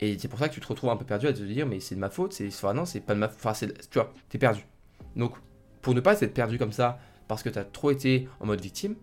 Et 0.00 0.18
c'est 0.18 0.28
pour 0.28 0.38
ça 0.38 0.48
que 0.48 0.54
tu 0.54 0.60
te 0.60 0.66
retrouves 0.66 0.90
un 0.90 0.96
peu 0.96 1.04
perdu 1.04 1.26
à 1.26 1.32
te 1.32 1.42
dire, 1.42 1.66
mais 1.66 1.78
c'est 1.80 1.94
de 1.94 2.00
ma 2.00 2.10
faute, 2.10 2.32
c'est, 2.32 2.48
enfin 2.48 2.74
non, 2.74 2.84
c'est 2.84 3.00
pas 3.00 3.14
de 3.14 3.20
ma 3.20 3.28
faute, 3.28 3.38
enfin, 3.44 3.66
tu 3.90 3.98
vois, 3.98 4.12
t'es 4.28 4.38
perdu. 4.38 4.66
Donc, 5.14 5.34
pour 5.82 5.94
ne 5.94 6.00
pas 6.00 6.20
être 6.20 6.34
perdu 6.34 6.58
comme 6.58 6.72
ça, 6.72 6.98
parce 7.28 7.42
que 7.42 7.48
t'as 7.48 7.64
trop 7.64 7.90
été 7.90 8.28
en 8.40 8.46
mode 8.46 8.60
victime, 8.60 8.96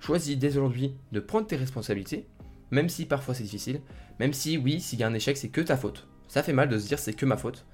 choisis 0.00 0.36
dès 0.36 0.56
aujourd'hui 0.56 0.94
de 1.12 1.20
prendre 1.20 1.46
tes 1.46 1.56
responsabilités, 1.56 2.26
même 2.70 2.88
si 2.88 3.06
parfois 3.06 3.34
c'est 3.34 3.44
difficile, 3.44 3.80
même 4.18 4.32
si, 4.32 4.58
oui, 4.58 4.80
s'il 4.80 4.98
y 4.98 5.02
a 5.02 5.06
un 5.06 5.14
échec, 5.14 5.36
c'est 5.36 5.48
que 5.48 5.60
ta 5.60 5.76
faute. 5.76 6.06
Ça 6.28 6.42
fait 6.42 6.52
mal 6.52 6.68
de 6.68 6.78
se 6.78 6.86
dire 6.86 6.98
c'est 6.98 7.12
que 7.12 7.26
ma 7.26 7.36
faute. 7.36 7.66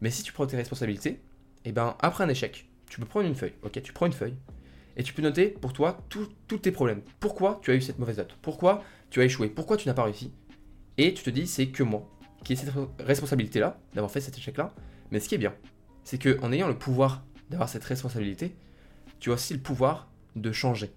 Mais 0.00 0.10
si 0.10 0.22
tu 0.22 0.32
prends 0.32 0.46
tes 0.46 0.56
responsabilités, 0.56 1.10
et 1.10 1.70
eh 1.70 1.72
ben 1.72 1.96
après 2.00 2.24
un 2.24 2.28
échec, 2.28 2.68
tu 2.88 3.00
peux 3.00 3.06
prendre 3.06 3.26
une 3.26 3.34
feuille, 3.34 3.54
ok 3.62 3.80
Tu 3.82 3.92
prends 3.92 4.06
une 4.06 4.12
feuille 4.12 4.36
et 4.96 5.02
tu 5.02 5.12
peux 5.12 5.22
noter 5.22 5.48
pour 5.48 5.72
toi 5.72 5.98
tous 6.08 6.58
tes 6.58 6.70
problèmes. 6.70 7.02
Pourquoi 7.18 7.58
tu 7.62 7.70
as 7.70 7.74
eu 7.74 7.80
cette 7.80 7.98
mauvaise 7.98 8.18
note? 8.18 8.36
Pourquoi 8.42 8.84
tu 9.10 9.20
as 9.20 9.24
échoué? 9.24 9.48
Pourquoi 9.48 9.76
tu 9.76 9.88
n'as 9.88 9.94
pas 9.94 10.04
réussi? 10.04 10.32
Et 10.98 11.12
tu 11.14 11.24
te 11.24 11.30
dis, 11.30 11.46
c'est 11.46 11.68
que 11.68 11.82
moi 11.82 12.08
qui 12.44 12.52
ai 12.52 12.56
cette 12.56 12.72
responsabilité-là, 13.00 13.80
d'avoir 13.94 14.10
fait 14.10 14.20
cet 14.20 14.36
échec-là. 14.36 14.72
Mais 15.10 15.18
ce 15.18 15.28
qui 15.28 15.34
est 15.34 15.38
bien, 15.38 15.54
c'est 16.04 16.22
qu'en 16.22 16.52
ayant 16.52 16.68
le 16.68 16.78
pouvoir 16.78 17.24
d'avoir 17.54 17.68
cette 17.68 17.84
responsabilité, 17.84 18.54
tu 19.20 19.30
as 19.30 19.34
aussi 19.34 19.54
le 19.54 19.60
pouvoir 19.60 20.08
de 20.34 20.50
changer. 20.50 20.92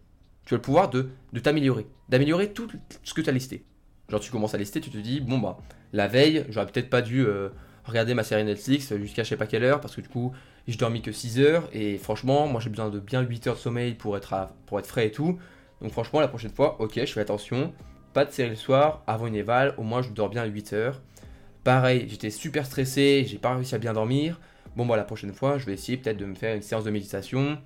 Tu 0.45 0.55
as 0.55 0.57
le 0.57 0.61
pouvoir 0.61 0.89
de, 0.89 1.09
de 1.33 1.39
t'améliorer, 1.39 1.85
d'améliorer 2.09 2.51
tout 2.51 2.67
ce 3.03 3.13
que 3.13 3.21
tu 3.21 3.29
as 3.29 3.33
listé. 3.33 3.63
Genre 4.09 4.19
tu 4.19 4.31
commences 4.31 4.55
à 4.55 4.57
lister, 4.57 4.81
tu 4.81 4.89
te 4.89 4.97
dis, 4.97 5.21
bon 5.21 5.37
bah, 5.37 5.57
la 5.93 6.07
veille, 6.07 6.45
j'aurais 6.49 6.65
peut-être 6.65 6.89
pas 6.89 7.01
dû 7.01 7.21
euh, 7.21 7.49
regarder 7.85 8.15
ma 8.15 8.23
série 8.23 8.43
Netflix 8.43 8.95
jusqu'à 8.95 9.23
je 9.23 9.29
sais 9.29 9.37
pas 9.37 9.45
quelle 9.45 9.63
heure, 9.63 9.81
parce 9.81 9.95
que 9.95 10.01
du 10.01 10.09
coup, 10.09 10.33
je 10.67 10.77
dormis 10.77 11.01
que 11.01 11.11
6 11.11 11.39
heures 11.39 11.69
et 11.73 11.97
franchement, 11.99 12.47
moi 12.47 12.59
j'ai 12.59 12.69
besoin 12.69 12.89
de 12.89 12.99
bien 12.99 13.21
8 13.21 13.47
heures 13.47 13.55
de 13.55 13.59
sommeil 13.59 13.93
pour 13.93 14.17
être, 14.17 14.33
pour 14.65 14.79
être 14.79 14.87
frais 14.87 15.07
et 15.07 15.11
tout. 15.11 15.37
Donc 15.81 15.91
franchement, 15.91 16.19
la 16.19 16.27
prochaine 16.27 16.51
fois, 16.51 16.81
ok, 16.81 16.93
je 16.95 17.13
fais 17.13 17.21
attention. 17.21 17.71
Pas 18.13 18.25
de 18.25 18.31
série 18.31 18.49
le 18.49 18.55
soir, 18.55 19.03
avant 19.05 19.27
une 19.27 19.35
éval, 19.35 19.75
au 19.77 19.83
moins 19.83 20.01
je 20.01 20.09
dors 20.09 20.29
bien 20.29 20.43
8 20.43 20.73
heures. 20.73 21.01
Pareil, 21.63 22.07
j'étais 22.09 22.31
super 22.31 22.65
stressé, 22.65 23.25
j'ai 23.27 23.37
pas 23.37 23.53
réussi 23.53 23.75
à 23.75 23.77
bien 23.77 23.93
dormir. 23.93 24.39
Bon, 24.77 24.85
bah 24.85 24.95
la 24.95 25.05
prochaine 25.05 25.33
fois, 25.33 25.57
je 25.57 25.65
vais 25.65 25.73
essayer 25.73 25.97
peut-être 25.97 26.17
de 26.17 26.25
me 26.25 26.35
faire 26.35 26.55
une 26.55 26.61
séance 26.61 26.83
de 26.83 26.91
méditation 26.91 27.59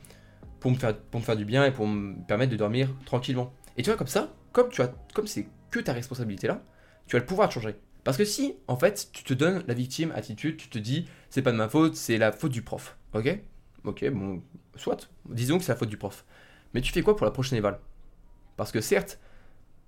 pour 0.62 0.72
me 0.72 0.78
faire, 0.78 0.98
pour 0.98 1.20
me 1.20 1.26
faire 1.26 1.36
du 1.36 1.44
bien 1.44 1.66
et 1.66 1.72
pour 1.72 1.86
me 1.86 2.16
permettre 2.26 2.54
de 2.54 2.56
dormir 2.56 2.88
tranquillement. 3.04 3.54
Et 3.76 3.84
tu 3.84 3.90
vois, 3.90 3.98
comme 3.98 4.08
ça, 4.08 4.34
comme 4.54 4.70
tu 4.70 4.82
as, 4.82 4.94
comme 5.14 5.28
c'est 5.28 5.50
que 5.72 5.82
ta 5.82 5.92
responsabilité 5.92 6.48
là, 6.48 6.64
tu 7.08 7.18
as 7.18 7.20
le 7.20 7.26
pouvoir 7.26 7.50
de 7.50 7.54
changer. 7.54 7.76
Parce 8.06 8.16
que 8.16 8.24
si, 8.24 8.56
en 8.70 8.78
fait, 8.78 9.10
tu 9.12 9.26
te 9.26 9.34
donnes 9.34 9.62
la 9.68 9.74
victime 9.74 10.14
attitude, 10.16 10.56
tu 10.56 10.70
te 10.70 10.80
dis, 10.80 11.06
c'est 11.30 11.42
pas 11.42 11.52
de 11.52 11.58
ma 11.58 11.68
faute, 11.68 11.98
c'est 11.98 12.18
la 12.18 12.32
faute 12.32 12.54
du 12.54 12.62
prof. 12.62 12.96
Ok? 13.14 13.42
Ok, 13.84 14.10
bon, 14.12 14.42
soit. 14.78 15.10
Disons 15.28 15.58
que 15.58 15.66
c'est 15.66 15.74
la 15.74 15.78
faute 15.78 15.90
du 15.90 15.98
prof. 15.98 16.24
Mais 16.74 16.80
tu 16.80 16.94
fais 16.94 17.02
quoi 17.02 17.18
pour 17.18 17.26
la 17.26 17.32
prochaine 17.32 17.58
éval? 17.58 17.78
Parce 18.56 18.72
que 18.72 18.80
certes, 18.80 19.20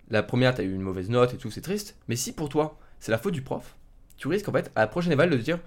la 0.10 0.24
première, 0.24 0.54
tu 0.56 0.60
as 0.60 0.66
eu 0.66 0.74
une 0.74 0.82
mauvaise 0.82 1.10
note 1.10 1.34
et 1.34 1.38
tout, 1.38 1.52
c'est 1.52 1.62
triste. 1.62 1.96
Mais 2.10 2.18
si 2.18 2.34
pour 2.34 2.50
toi, 2.50 2.78
c'est 3.00 3.14
la 3.14 3.18
faute 3.18 3.34
du 3.34 3.44
prof, 3.44 3.78
tu 4.18 4.28
risques 4.28 4.50
en 4.50 4.52
fait, 4.52 4.74
à 4.76 4.82
la 4.82 4.88
prochaine 4.88 5.14
éval, 5.14 5.30
de 5.30 5.38
dire, 5.38 5.60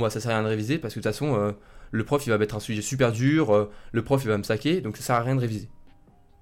bah, 0.00 0.10
ça 0.10 0.20
sert 0.20 0.30
à 0.30 0.34
rien 0.34 0.42
de 0.42 0.48
réviser 0.48 0.78
parce 0.78 0.94
que 0.94 1.00
de 1.00 1.02
toute 1.02 1.12
façon, 1.12 1.36
euh, 1.36 1.52
le 1.90 2.04
prof, 2.04 2.26
il 2.26 2.30
va 2.30 2.38
mettre 2.38 2.56
un 2.56 2.60
sujet 2.60 2.82
super 2.82 3.12
dur, 3.12 3.54
euh, 3.54 3.70
le 3.92 4.02
prof, 4.02 4.22
il 4.24 4.28
va 4.28 4.38
me 4.38 4.42
saquer, 4.42 4.80
donc 4.80 4.96
ça 4.96 5.02
sert 5.02 5.16
à 5.16 5.22
rien 5.22 5.36
de 5.36 5.40
réviser. 5.40 5.68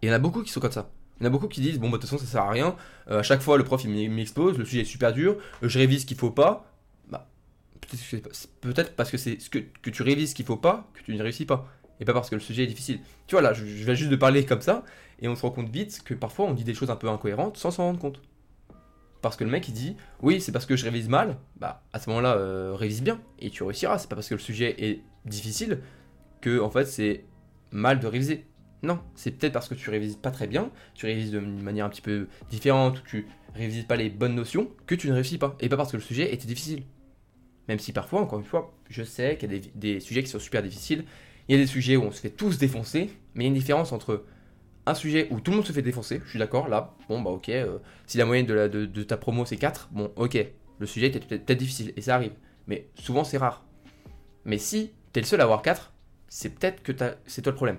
Et 0.00 0.06
il 0.06 0.08
y 0.08 0.12
en 0.12 0.14
a 0.14 0.18
beaucoup 0.18 0.42
qui 0.42 0.50
sont 0.50 0.60
comme 0.60 0.72
ça. 0.72 0.90
Il 1.20 1.24
y 1.24 1.26
en 1.26 1.28
a 1.28 1.30
beaucoup 1.30 1.48
qui 1.48 1.60
disent, 1.60 1.78
bon, 1.78 1.90
bah, 1.90 1.98
de 1.98 2.02
toute 2.02 2.10
façon, 2.10 2.24
ça 2.24 2.30
sert 2.30 2.42
à 2.42 2.50
rien. 2.50 2.74
Euh, 3.10 3.20
à 3.20 3.22
chaque 3.22 3.42
fois, 3.42 3.58
le 3.58 3.64
prof, 3.64 3.82
il 3.84 4.10
m'expose, 4.10 4.58
le 4.58 4.64
sujet 4.64 4.82
est 4.82 4.84
super 4.84 5.12
dur, 5.12 5.36
je 5.60 5.78
révise 5.78 6.02
ce 6.02 6.06
qu'il 6.06 6.16
faut 6.16 6.30
pas. 6.30 6.66
Bah, 7.08 7.28
peut-être 8.60 8.96
parce 8.96 9.10
que 9.10 9.18
c'est 9.18 9.40
ce 9.40 9.50
que, 9.50 9.90
tu 9.90 10.02
révises 10.02 10.34
qu'il 10.34 10.46
faut 10.46 10.56
pas 10.56 10.88
que 10.94 11.02
tu 11.02 11.14
ne 11.14 11.22
réussis 11.22 11.46
pas. 11.46 11.68
Et 12.00 12.04
pas 12.04 12.14
parce 12.14 12.30
que 12.30 12.34
le 12.34 12.40
sujet 12.40 12.64
est 12.64 12.66
difficile. 12.66 13.00
Tu 13.26 13.34
vois, 13.34 13.42
là, 13.42 13.52
je, 13.52 13.64
je 13.64 13.84
vais 13.84 13.94
juste 13.94 14.10
de 14.10 14.16
parler 14.16 14.44
comme 14.44 14.60
ça, 14.60 14.84
et 15.20 15.28
on 15.28 15.36
se 15.36 15.42
rend 15.42 15.50
compte 15.50 15.68
vite 15.68 16.02
que 16.04 16.14
parfois 16.14 16.46
on 16.46 16.52
dit 16.52 16.64
des 16.64 16.74
choses 16.74 16.90
un 16.90 16.96
peu 16.96 17.08
incohérentes 17.08 17.56
sans 17.56 17.70
s'en 17.70 17.84
rendre 17.84 18.00
compte. 18.00 18.20
Parce 19.22 19.36
que 19.36 19.44
le 19.44 19.50
mec 19.50 19.68
il 19.68 19.72
dit 19.72 19.96
oui 20.20 20.40
c'est 20.40 20.52
parce 20.52 20.66
que 20.66 20.76
je 20.76 20.84
révise 20.84 21.08
mal, 21.08 21.38
bah 21.56 21.82
à 21.92 22.00
ce 22.00 22.10
moment-là 22.10 22.36
euh, 22.36 22.74
révise 22.74 23.02
bien 23.02 23.20
et 23.38 23.50
tu 23.50 23.62
réussiras. 23.62 23.98
C'est 23.98 24.08
pas 24.08 24.16
parce 24.16 24.28
que 24.28 24.34
le 24.34 24.40
sujet 24.40 24.74
est 24.78 25.00
difficile 25.24 25.78
que 26.40 26.60
en 26.60 26.70
fait 26.70 26.84
c'est 26.84 27.24
mal 27.70 28.00
de 28.00 28.06
réviser. 28.06 28.46
Non, 28.82 28.98
c'est 29.14 29.30
peut-être 29.30 29.52
parce 29.52 29.68
que 29.68 29.74
tu 29.74 29.90
révises 29.90 30.16
pas 30.16 30.32
très 30.32 30.48
bien, 30.48 30.70
tu 30.94 31.06
révises 31.06 31.30
d'une 31.30 31.62
manière 31.62 31.86
un 31.86 31.88
petit 31.88 32.02
peu 32.02 32.26
différente, 32.50 32.98
ou 32.98 33.02
tu 33.06 33.28
révises 33.54 33.84
pas 33.84 33.94
les 33.94 34.10
bonnes 34.10 34.34
notions, 34.34 34.70
que 34.86 34.96
tu 34.96 35.08
ne 35.08 35.14
réussis 35.14 35.38
pas. 35.38 35.56
Et 35.60 35.68
pas 35.68 35.76
parce 35.76 35.92
que 35.92 35.96
le 35.96 36.02
sujet 36.02 36.34
était 36.34 36.48
difficile. 36.48 36.82
Même 37.68 37.78
si 37.78 37.92
parfois, 37.92 38.20
encore 38.20 38.40
une 38.40 38.44
fois, 38.44 38.74
je 38.90 39.04
sais 39.04 39.36
qu'il 39.36 39.52
y 39.52 39.56
a 39.56 39.58
des, 39.60 39.70
des, 39.76 40.00
sujets 40.00 40.24
qui 40.24 40.30
sont 40.30 40.40
super 40.40 40.64
difficiles. 40.64 41.04
Il 41.48 41.54
y 41.54 41.58
a 41.58 41.62
des 41.62 41.68
sujets 41.68 41.96
où 41.96 42.02
on 42.02 42.10
se 42.10 42.20
fait 42.20 42.30
tous 42.30 42.58
défoncer, 42.58 43.10
mais 43.34 43.44
il 43.44 43.46
y 43.46 43.46
a 43.46 43.48
une 43.48 43.54
différence 43.54 43.92
entre 43.92 44.24
un 44.86 44.94
sujet 44.94 45.28
où 45.30 45.40
tout 45.40 45.50
le 45.50 45.58
monde 45.58 45.66
se 45.66 45.72
fait 45.72 45.82
défoncer, 45.82 46.20
je 46.24 46.30
suis 46.30 46.38
d'accord, 46.38 46.68
là, 46.68 46.94
bon 47.08 47.20
bah 47.20 47.30
ok, 47.30 47.48
euh, 47.50 47.78
si 48.06 48.18
la 48.18 48.24
moyenne 48.24 48.46
de, 48.46 49.02
ta 49.02 49.16
promo 49.16 49.44
c'est 49.44 49.56
4, 49.56 49.90
bon 49.92 50.10
ok, 50.16 50.44
le 50.78 50.86
sujet 50.86 51.06
était 51.06 51.20
peut-être 51.20 51.58
difficile, 51.58 51.92
et 51.96 52.00
ça 52.00 52.16
arrive, 52.16 52.32
mais 52.66 52.88
souvent 52.94 53.24
c'est 53.24 53.38
rare. 53.38 53.64
Mais 54.44 54.58
si 54.58 54.92
t'es 55.12 55.20
le 55.20 55.26
seul 55.26 55.40
à 55.40 55.44
avoir 55.44 55.62
4, 55.62 55.92
c'est 56.28 56.50
peut-être 56.50 56.82
que 56.82 56.92
c'est 57.26 57.42
toi 57.42 57.52
le 57.52 57.56
problème. 57.56 57.78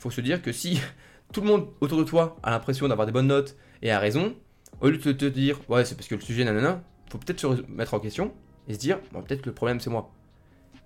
Faut 0.00 0.10
se 0.10 0.20
dire 0.20 0.42
que 0.42 0.52
si 0.52 0.80
tout 1.32 1.40
le 1.40 1.46
monde 1.46 1.68
autour 1.80 1.98
de 1.98 2.04
toi 2.04 2.36
a 2.42 2.50
l'impression 2.50 2.88
d'avoir 2.88 3.06
des 3.06 3.12
bonnes 3.12 3.28
notes 3.28 3.56
et 3.82 3.90
a 3.90 3.98
raison, 3.98 4.34
au 4.80 4.88
lieu 4.90 4.98
de 4.98 5.12
te 5.12 5.24
dire 5.24 5.58
ouais 5.68 5.84
c'est 5.84 5.94
parce 5.94 6.08
que 6.08 6.14
le 6.14 6.20
sujet 6.20 6.44
nanana, 6.44 6.82
faut 7.10 7.18
peut-être 7.18 7.40
se 7.40 7.62
mettre 7.68 7.94
en 7.94 8.00
question 8.00 8.34
et 8.68 8.74
se 8.74 8.78
dire 8.78 8.98
bon 9.12 9.22
peut-être 9.22 9.40
que 9.40 9.48
le 9.48 9.54
problème 9.54 9.80
c'est 9.80 9.90
moi. 9.90 10.12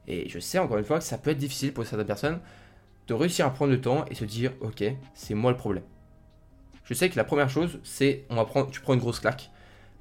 Et 0.06 0.28
je 0.28 0.38
sais 0.38 0.58
encore 0.58 0.78
une 0.78 0.84
fois 0.84 0.98
que 0.98 1.04
ça 1.04 1.18
peut 1.18 1.30
être 1.30 1.38
difficile 1.38 1.72
pour 1.72 1.84
certaines 1.84 2.06
personnes, 2.06 2.40
de 3.12 3.18
réussir 3.18 3.44
à 3.44 3.50
prendre 3.50 3.70
le 3.70 3.80
temps 3.80 4.06
et 4.10 4.14
se 4.14 4.24
dire 4.24 4.52
ok 4.60 4.82
c'est 5.14 5.34
moi 5.34 5.50
le 5.50 5.56
problème. 5.56 5.84
Je 6.84 6.94
sais 6.94 7.10
que 7.10 7.16
la 7.16 7.24
première 7.24 7.50
chose 7.50 7.78
c'est 7.84 8.24
on 8.30 8.36
va 8.36 8.46
prendre, 8.46 8.70
tu 8.70 8.80
prends 8.80 8.94
une 8.94 9.00
grosse 9.00 9.20
claque 9.20 9.50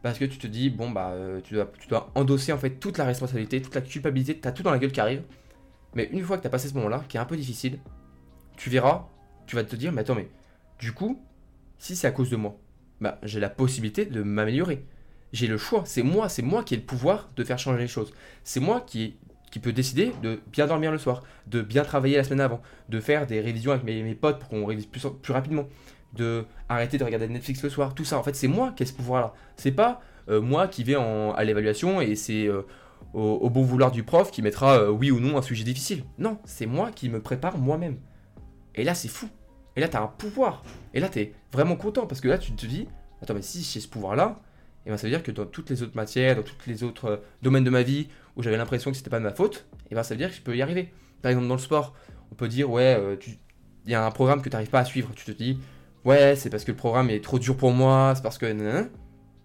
parce 0.01 0.17
que 0.17 0.23
tu 0.23 0.37
te 0.37 0.47
dis 0.47 0.69
bon 0.69 0.89
bah 0.89 1.09
euh, 1.09 1.41
tu, 1.41 1.55
dois, 1.55 1.69
tu 1.77 1.89
dois 1.89 2.09
endosser 2.15 2.53
en 2.53 2.57
fait 2.57 2.79
toute 2.79 2.97
la 2.97 3.03
responsabilité, 3.03 3.61
toute 3.61 3.75
la 3.75 3.81
culpabilité, 3.81 4.39
tu 4.39 4.47
as 4.47 4.53
tout 4.53 4.63
dans 4.63 4.71
la 4.71 4.79
gueule 4.79 4.93
qui 4.93 5.01
arrive. 5.01 5.23
Mais 5.93 6.05
une 6.13 6.23
fois 6.23 6.37
que 6.37 6.41
tu 6.41 6.47
as 6.47 6.49
passé 6.49 6.69
ce 6.69 6.73
moment-là, 6.75 7.03
qui 7.09 7.17
est 7.17 7.19
un 7.19 7.25
peu 7.25 7.35
difficile, 7.35 7.79
tu 8.55 8.69
verras, 8.69 9.09
tu 9.45 9.57
vas 9.57 9.65
te 9.65 9.75
dire 9.75 9.91
mais 9.91 10.01
attends 10.01 10.15
mais 10.15 10.29
du 10.79 10.93
coup 10.93 11.21
si 11.77 11.97
c'est 11.97 12.07
à 12.07 12.11
cause 12.11 12.29
de 12.29 12.37
moi, 12.37 12.57
bah 13.01 13.19
j'ai 13.23 13.41
la 13.41 13.49
possibilité 13.49 14.05
de 14.05 14.23
m'améliorer. 14.23 14.85
J'ai 15.33 15.47
le 15.47 15.57
choix, 15.57 15.83
c'est 15.85 16.03
moi, 16.03 16.29
c'est 16.29 16.41
moi 16.41 16.63
qui 16.63 16.75
ai 16.75 16.77
le 16.77 16.83
pouvoir 16.83 17.29
de 17.35 17.43
faire 17.43 17.59
changer 17.59 17.79
les 17.79 17.87
choses. 17.87 18.13
C'est 18.43 18.59
moi 18.59 18.81
qui 18.81 19.17
qui 19.51 19.59
peut 19.59 19.73
décider 19.73 20.13
de 20.23 20.39
bien 20.51 20.65
dormir 20.65 20.91
le 20.91 20.97
soir, 20.97 21.23
de 21.47 21.61
bien 21.61 21.83
travailler 21.83 22.17
la 22.17 22.23
semaine 22.23 22.39
avant, 22.39 22.61
de 22.89 22.99
faire 22.99 23.27
des 23.27 23.41
révisions 23.41 23.71
avec 23.73 23.83
mes, 23.83 24.15
potes 24.15 24.39
pour 24.39 24.49
qu'on 24.49 24.65
révise 24.65 24.85
plus, 24.87 25.05
rapidement, 25.31 25.67
de 26.13 26.45
arrêter 26.69 26.97
de 26.97 27.03
regarder 27.03 27.27
Netflix 27.27 27.61
le 27.61 27.69
soir, 27.69 27.93
tout 27.93 28.05
ça. 28.05 28.17
En 28.17 28.23
fait, 28.23 28.35
c'est 28.35 28.47
moi 28.47 28.71
qui 28.75 28.83
ai 28.83 28.85
ce 28.85 28.93
pouvoir-là. 28.93 29.33
C'est 29.57 29.71
pas 29.71 30.01
euh, 30.29 30.41
moi 30.41 30.67
qui 30.67 30.83
vais 30.83 30.95
à 30.95 31.43
l'évaluation 31.43 32.01
et 32.01 32.15
c'est 32.15 32.47
euh, 32.47 32.63
au, 33.13 33.49
bon 33.49 33.63
vouloir 33.63 33.91
du 33.91 34.03
prof 34.03 34.31
qui 34.31 34.41
mettra 34.41 34.79
euh, 34.79 34.89
oui 34.89 35.11
ou 35.11 35.19
non 35.19 35.37
un 35.37 35.41
sujet 35.41 35.63
difficile. 35.63 36.05
Non, 36.17 36.39
c'est 36.45 36.65
moi 36.65 36.91
qui 36.91 37.09
me 37.09 37.21
prépare 37.21 37.57
moi-même. 37.57 37.97
Et 38.75 38.83
là, 38.83 38.95
c'est 38.95 39.09
fou. 39.09 39.27
Et 39.75 39.81
là, 39.81 39.89
tu 39.89 39.97
as 39.97 40.01
un 40.01 40.07
pouvoir. 40.07 40.63
Et 40.93 40.99
là, 41.01 41.09
tu 41.09 41.19
es 41.19 41.33
vraiment 41.51 41.75
content 41.75 42.07
parce 42.07 42.21
que 42.21 42.29
là, 42.29 42.37
tu 42.37 42.53
te 42.53 42.65
dis, 42.65 42.87
attends, 43.21 43.33
mais 43.33 43.41
si 43.41 43.61
j'ai 43.63 43.81
ce 43.81 43.87
pouvoir-là, 43.87 44.39
et 44.85 44.89
ben 44.89 44.97
ça 44.97 45.07
veut 45.07 45.11
dire 45.11 45.23
que 45.23 45.31
dans 45.31 45.45
toutes 45.45 45.69
les 45.69 45.83
autres 45.83 45.95
matières, 45.95 46.35
dans 46.35 46.41
tous 46.41 46.55
les 46.67 46.83
autres 46.83 47.05
euh, 47.05 47.17
domaines 47.41 47.63
de 47.63 47.69
ma 47.69 47.83
vie 47.83 48.07
où 48.35 48.43
j'avais 48.43 48.57
l'impression 48.57 48.91
que 48.91 48.97
c'était 48.97 49.09
pas 49.09 49.19
de 49.19 49.23
ma 49.23 49.33
faute, 49.33 49.65
et 49.89 49.95
ben 49.95 50.03
ça 50.03 50.13
veut 50.13 50.17
dire 50.17 50.29
que 50.29 50.35
je 50.35 50.41
peux 50.41 50.55
y 50.55 50.61
arriver. 50.61 50.91
Par 51.21 51.31
exemple 51.31 51.47
dans 51.47 51.55
le 51.55 51.59
sport, 51.59 51.93
on 52.31 52.35
peut 52.35 52.47
dire 52.47 52.69
ouais, 52.69 52.97
euh, 52.99 53.15
il 53.85 53.91
y 53.91 53.95
a 53.95 54.05
un 54.05 54.11
programme 54.11 54.41
que 54.41 54.49
tu 54.49 54.53
n'arrives 54.53 54.69
pas 54.69 54.79
à 54.79 54.85
suivre, 54.85 55.11
tu 55.15 55.25
te 55.25 55.31
dis 55.31 55.59
ouais 56.03 56.35
c'est 56.35 56.49
parce 56.49 56.63
que 56.63 56.71
le 56.71 56.77
programme 56.77 57.09
est 57.09 57.23
trop 57.23 57.37
dur 57.37 57.55
pour 57.55 57.71
moi, 57.71 58.13
c'est 58.15 58.23
parce 58.23 58.37
que 58.37 58.51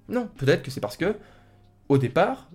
non, 0.09 0.29
peut-être 0.39 0.63
que 0.63 0.71
c'est 0.71 0.81
parce 0.81 0.97
que 0.97 1.17
au 1.89 1.99
départ 1.99 2.49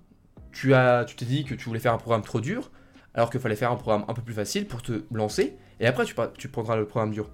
tu 0.52 0.74
as, 0.74 1.06
tu 1.06 1.16
t'es 1.16 1.26
dit 1.26 1.46
que 1.46 1.54
tu 1.54 1.66
voulais 1.66 1.80
faire 1.80 1.94
un 1.94 1.98
programme 1.98 2.24
trop 2.24 2.42
dur, 2.42 2.72
alors 3.14 3.30
qu'il 3.30 3.40
fallait 3.40 3.56
faire 3.56 3.72
un 3.72 3.76
programme 3.76 4.06
un 4.08 4.14
peu 4.14 4.22
plus 4.22 4.34
facile 4.34 4.68
pour 4.68 4.82
te 4.82 5.04
lancer, 5.12 5.56
et 5.80 5.86
après 5.86 6.06
tu, 6.06 6.16
tu 6.38 6.48
prendras 6.50 6.76
le 6.76 6.86
programme 6.86 7.12
dur. 7.12 7.30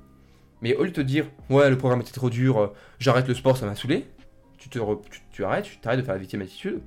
Mais 0.62 0.76
au 0.76 0.84
lieu 0.84 0.90
de 0.90 0.96
te 0.96 1.02
dire 1.02 1.26
ouais 1.50 1.70
le 1.70 1.78
programme 1.78 2.02
était 2.02 2.12
trop 2.12 2.30
dur, 2.30 2.60
euh, 2.60 2.74
j'arrête 3.00 3.28
le 3.28 3.34
sport, 3.34 3.58
ça 3.58 3.66
m'a 3.66 3.76
saoulé, 3.76 4.08
tu, 4.58 4.70
te 4.70 4.80
arrêtes, 4.80 5.00
tu 5.32 5.44
arrêtes 5.44 6.00
de 6.00 6.02
faire 6.02 6.14
la 6.14 6.20
victime 6.20 6.42
attitude, 6.42 6.80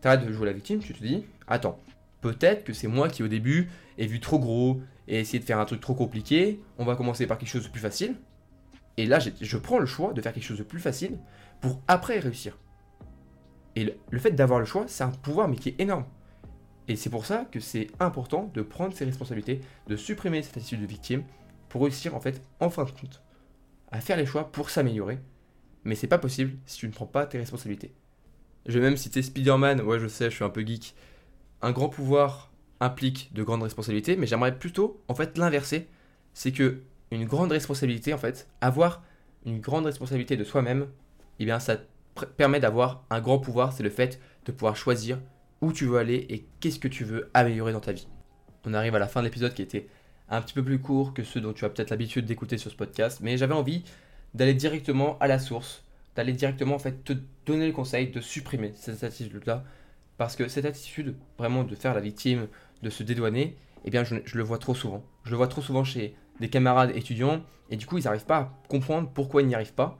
tu 0.00 0.08
arrêtes 0.08 0.26
de 0.26 0.32
jouer 0.32 0.46
la 0.46 0.52
victime, 0.52 0.80
tu 0.80 0.92
te 0.92 1.02
dis, 1.02 1.24
attends, 1.46 1.78
peut-être 2.20 2.64
que 2.64 2.72
c'est 2.72 2.88
moi 2.88 3.08
qui 3.08 3.22
au 3.22 3.28
début 3.28 3.68
ai 3.98 4.06
vu 4.06 4.20
trop 4.20 4.38
gros 4.38 4.80
et 5.08 5.20
essayé 5.20 5.38
de 5.38 5.44
faire 5.44 5.58
un 5.58 5.64
truc 5.64 5.80
trop 5.80 5.94
compliqué, 5.94 6.60
on 6.78 6.84
va 6.84 6.96
commencer 6.96 7.26
par 7.26 7.38
quelque 7.38 7.48
chose 7.48 7.64
de 7.64 7.70
plus 7.70 7.80
facile. 7.80 8.16
Et 8.96 9.06
là, 9.06 9.18
je 9.18 9.56
prends 9.56 9.78
le 9.78 9.86
choix 9.86 10.12
de 10.12 10.20
faire 10.20 10.32
quelque 10.32 10.44
chose 10.44 10.58
de 10.58 10.64
plus 10.64 10.80
facile 10.80 11.18
pour 11.60 11.80
après 11.88 12.18
réussir. 12.18 12.58
Et 13.74 13.84
le, 13.84 13.94
le 14.10 14.18
fait 14.18 14.32
d'avoir 14.32 14.60
le 14.60 14.66
choix, 14.66 14.84
c'est 14.86 15.02
un 15.02 15.10
pouvoir, 15.10 15.48
mais 15.48 15.56
qui 15.56 15.70
est 15.70 15.80
énorme. 15.80 16.04
Et 16.88 16.96
c'est 16.96 17.10
pour 17.10 17.26
ça 17.26 17.46
que 17.50 17.60
c'est 17.60 17.88
important 18.00 18.50
de 18.52 18.62
prendre 18.62 18.94
ses 18.94 19.04
responsabilités, 19.04 19.60
de 19.86 19.96
supprimer 19.96 20.42
cette 20.42 20.56
attitude 20.56 20.80
de 20.80 20.86
victime 20.86 21.24
pour 21.68 21.82
réussir 21.82 22.14
en 22.14 22.20
fait, 22.20 22.42
en 22.60 22.68
fin 22.68 22.84
de 22.84 22.90
compte, 22.90 23.22
à 23.90 24.00
faire 24.00 24.16
les 24.16 24.26
choix 24.26 24.50
pour 24.50 24.68
s'améliorer 24.68 25.18
mais 25.84 25.94
c'est 25.94 26.06
pas 26.06 26.18
possible 26.18 26.56
si 26.66 26.78
tu 26.78 26.86
ne 26.86 26.92
prends 26.92 27.06
pas 27.06 27.26
tes 27.26 27.38
responsabilités. 27.38 27.92
Je 28.66 28.78
vais 28.78 28.84
même 28.84 28.96
citer 28.96 29.22
Spider-Man, 29.22 29.80
ouais 29.80 29.98
je 29.98 30.06
sais, 30.06 30.30
je 30.30 30.36
suis 30.36 30.44
un 30.44 30.50
peu 30.50 30.64
geek. 30.64 30.94
Un 31.62 31.72
grand 31.72 31.88
pouvoir 31.88 32.52
implique 32.80 33.30
de 33.32 33.42
grandes 33.42 33.62
responsabilités, 33.62 34.16
mais 34.16 34.26
j'aimerais 34.26 34.56
plutôt 34.58 35.02
en 35.08 35.14
fait 35.14 35.38
l'inverser. 35.38 35.88
C'est 36.34 36.52
que 36.52 36.82
une 37.10 37.24
grande 37.26 37.52
responsabilité, 37.52 38.14
en 38.14 38.18
fait, 38.18 38.48
avoir 38.60 39.02
une 39.44 39.60
grande 39.60 39.86
responsabilité 39.86 40.36
de 40.36 40.44
soi-même, 40.44 40.86
eh 41.38 41.44
bien 41.44 41.58
ça 41.58 41.76
permet 42.36 42.60
d'avoir 42.60 43.04
un 43.10 43.20
grand 43.20 43.38
pouvoir, 43.38 43.72
c'est 43.72 43.82
le 43.82 43.90
fait 43.90 44.20
de 44.44 44.52
pouvoir 44.52 44.76
choisir 44.76 45.18
où 45.60 45.72
tu 45.72 45.86
veux 45.86 45.98
aller 45.98 46.26
et 46.28 46.46
qu'est-ce 46.60 46.78
que 46.78 46.88
tu 46.88 47.04
veux 47.04 47.30
améliorer 47.34 47.72
dans 47.72 47.80
ta 47.80 47.92
vie. 47.92 48.08
On 48.64 48.74
arrive 48.74 48.94
à 48.94 48.98
la 48.98 49.08
fin 49.08 49.20
de 49.20 49.26
l'épisode 49.26 49.54
qui 49.54 49.62
était 49.62 49.88
un 50.28 50.40
petit 50.40 50.54
peu 50.54 50.62
plus 50.62 50.78
court 50.78 51.14
que 51.14 51.22
ceux 51.22 51.40
dont 51.40 51.52
tu 51.52 51.64
as 51.64 51.68
peut-être 51.68 51.90
l'habitude 51.90 52.24
d'écouter 52.24 52.58
sur 52.58 52.70
ce 52.70 52.76
podcast, 52.76 53.20
mais 53.22 53.36
j'avais 53.36 53.54
envie 53.54 53.84
d'aller 54.34 54.54
directement 54.54 55.18
à 55.20 55.26
la 55.26 55.38
source, 55.38 55.84
d'aller 56.16 56.32
directement 56.32 56.74
en 56.74 56.78
fait 56.78 57.04
te 57.04 57.12
donner 57.46 57.66
le 57.66 57.72
conseil 57.72 58.08
de 58.10 58.20
supprimer 58.20 58.72
cette 58.74 59.04
attitude-là. 59.04 59.64
Parce 60.18 60.36
que 60.36 60.48
cette 60.48 60.64
attitude, 60.64 61.16
vraiment 61.38 61.64
de 61.64 61.74
faire 61.74 61.94
la 61.94 62.00
victime, 62.00 62.48
de 62.82 62.90
se 62.90 63.02
dédouaner, 63.02 63.56
eh 63.84 63.90
bien 63.90 64.04
je, 64.04 64.14
le 64.14 64.42
vois 64.42 64.58
trop 64.58 64.74
souvent. 64.74 65.02
Je 65.24 65.30
le 65.30 65.36
vois 65.36 65.48
trop 65.48 65.62
souvent 65.62 65.84
chez 65.84 66.14
des 66.40 66.48
camarades 66.48 66.92
étudiants, 66.94 67.42
et 67.70 67.76
du 67.76 67.86
coup 67.86 67.98
ils 67.98 68.04
n'arrivent 68.04 68.26
pas 68.26 68.38
à 68.38 68.52
comprendre 68.68 69.10
pourquoi 69.12 69.42
ils 69.42 69.48
n'y 69.48 69.54
arrivent 69.54 69.74
pas, 69.74 69.98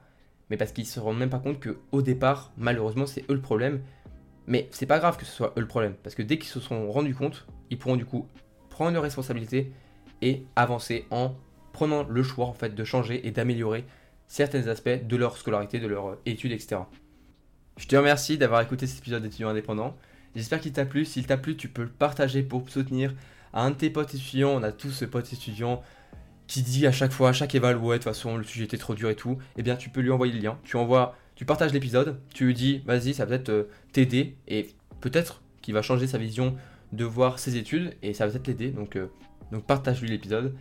mais 0.51 0.57
parce 0.57 0.73
qu'ils 0.73 0.87
se 0.87 1.01
rendent 1.01 1.19
même 1.19 1.31
pas 1.31 1.39
compte 1.39 1.61
que 1.61 1.79
au 1.93 2.03
départ, 2.03 2.53
malheureusement, 2.57 3.07
c'est 3.07 3.23
eux 3.31 3.35
le 3.35 3.41
problème. 3.41 3.83
Mais 4.47 4.69
c'est 4.71 4.87
pas 4.87 4.99
grave 4.99 5.17
que 5.17 5.25
ce 5.25 5.33
soit 5.33 5.53
eux 5.57 5.61
le 5.61 5.69
problème, 5.69 5.95
parce 6.03 6.15
que 6.15 6.23
dès 6.23 6.39
qu'ils 6.39 6.51
se 6.51 6.61
sont 6.61 6.91
rendus 6.91 7.15
compte, 7.15 7.47
ils 7.71 7.79
pourront 7.79 7.97
du 7.97 8.05
coup 8.05 8.27
prendre 8.71 8.93
leurs 8.93 9.03
responsabilités 9.03 9.73
et 10.21 10.45
avancer 10.57 11.07
en 11.11 11.35
prenant 11.73 12.05
le 12.05 12.23
choix 12.23 12.47
en 12.47 12.53
fait 12.53 12.75
de 12.75 12.85
changer 12.85 13.27
et 13.27 13.31
d'améliorer 13.31 13.85
certains 14.33 14.67
aspects 14.69 15.07
de 15.07 15.17
leur 15.17 15.37
scolarité, 15.37 15.79
de 15.79 15.87
leur 15.87 16.17
études, 16.25 16.53
etc. 16.53 16.81
Je 17.77 17.87
te 17.87 17.95
remercie 17.95 18.39
d'avoir 18.39 18.63
écouté 18.63 18.87
cet 18.87 19.01
épisode 19.01 19.23
d'étudiants 19.23 19.51
indépendants. 19.51 19.95
J'espère 20.35 20.59
qu'il 20.59 20.73
t'a 20.73 20.87
plu. 20.87 21.05
S'il 21.05 21.27
t'a 21.27 21.37
plu, 21.37 21.55
tu 21.55 21.69
peux 21.69 21.83
le 21.83 21.91
partager 21.91 22.43
pour 22.43 22.67
soutenir 22.71 23.15
un 23.53 23.73
de 23.73 23.75
tes 23.75 23.91
potes 23.91 24.15
étudiants. 24.15 24.53
On 24.55 24.63
a 24.63 24.73
tous 24.73 24.91
ce 24.91 25.05
pote 25.05 25.31
étudiant 25.31 25.83
qui 26.47 26.63
dit 26.63 26.87
à 26.87 26.93
chaque 26.93 27.13
fois, 27.13 27.29
à 27.29 27.33
chaque 27.35 27.55
éval, 27.55 27.77
ouais, 27.77 27.99
de 27.99 28.03
toute 28.03 28.11
façon, 28.11 28.39
le 28.39 28.45
sujet 28.45 28.65
était 28.65 28.79
trop 28.79 28.95
dur 28.95 29.11
et 29.11 29.17
tout. 29.17 29.37
Eh 29.59 29.63
bien, 29.63 29.77
tu 29.77 29.91
peux 29.91 30.01
lui 30.01 30.11
envoyer 30.11 30.33
le 30.33 30.41
lien. 30.41 30.59
Tu 30.65 30.79
envoies, 30.79 31.15
tu 31.35 31.45
partages 31.45 31.75
l'épisode. 31.75 32.19
Tu 32.33 32.47
lui 32.47 32.55
dis, 32.55 32.79
vas-y, 32.87 33.13
ça 33.13 33.27
va 33.27 33.37
peut-être 33.37 33.51
euh, 33.51 33.69
t'aider 33.93 34.39
et 34.49 34.71
peut-être 35.03 35.43
qu'il 35.61 35.75
va 35.75 35.83
changer 35.83 36.07
sa 36.07 36.17
vision 36.17 36.57
de 36.93 37.05
voir 37.05 37.39
ses 37.39 37.57
études 37.57 37.99
et 38.01 38.15
ça 38.15 38.27
va 38.27 38.33
peut-être 38.33 38.47
l'aider. 38.47 38.71
Donc, 38.71 38.97
euh, 38.97 39.09
donc 39.51 39.67
partage-lui 39.67 40.09
l'épisode. 40.09 40.57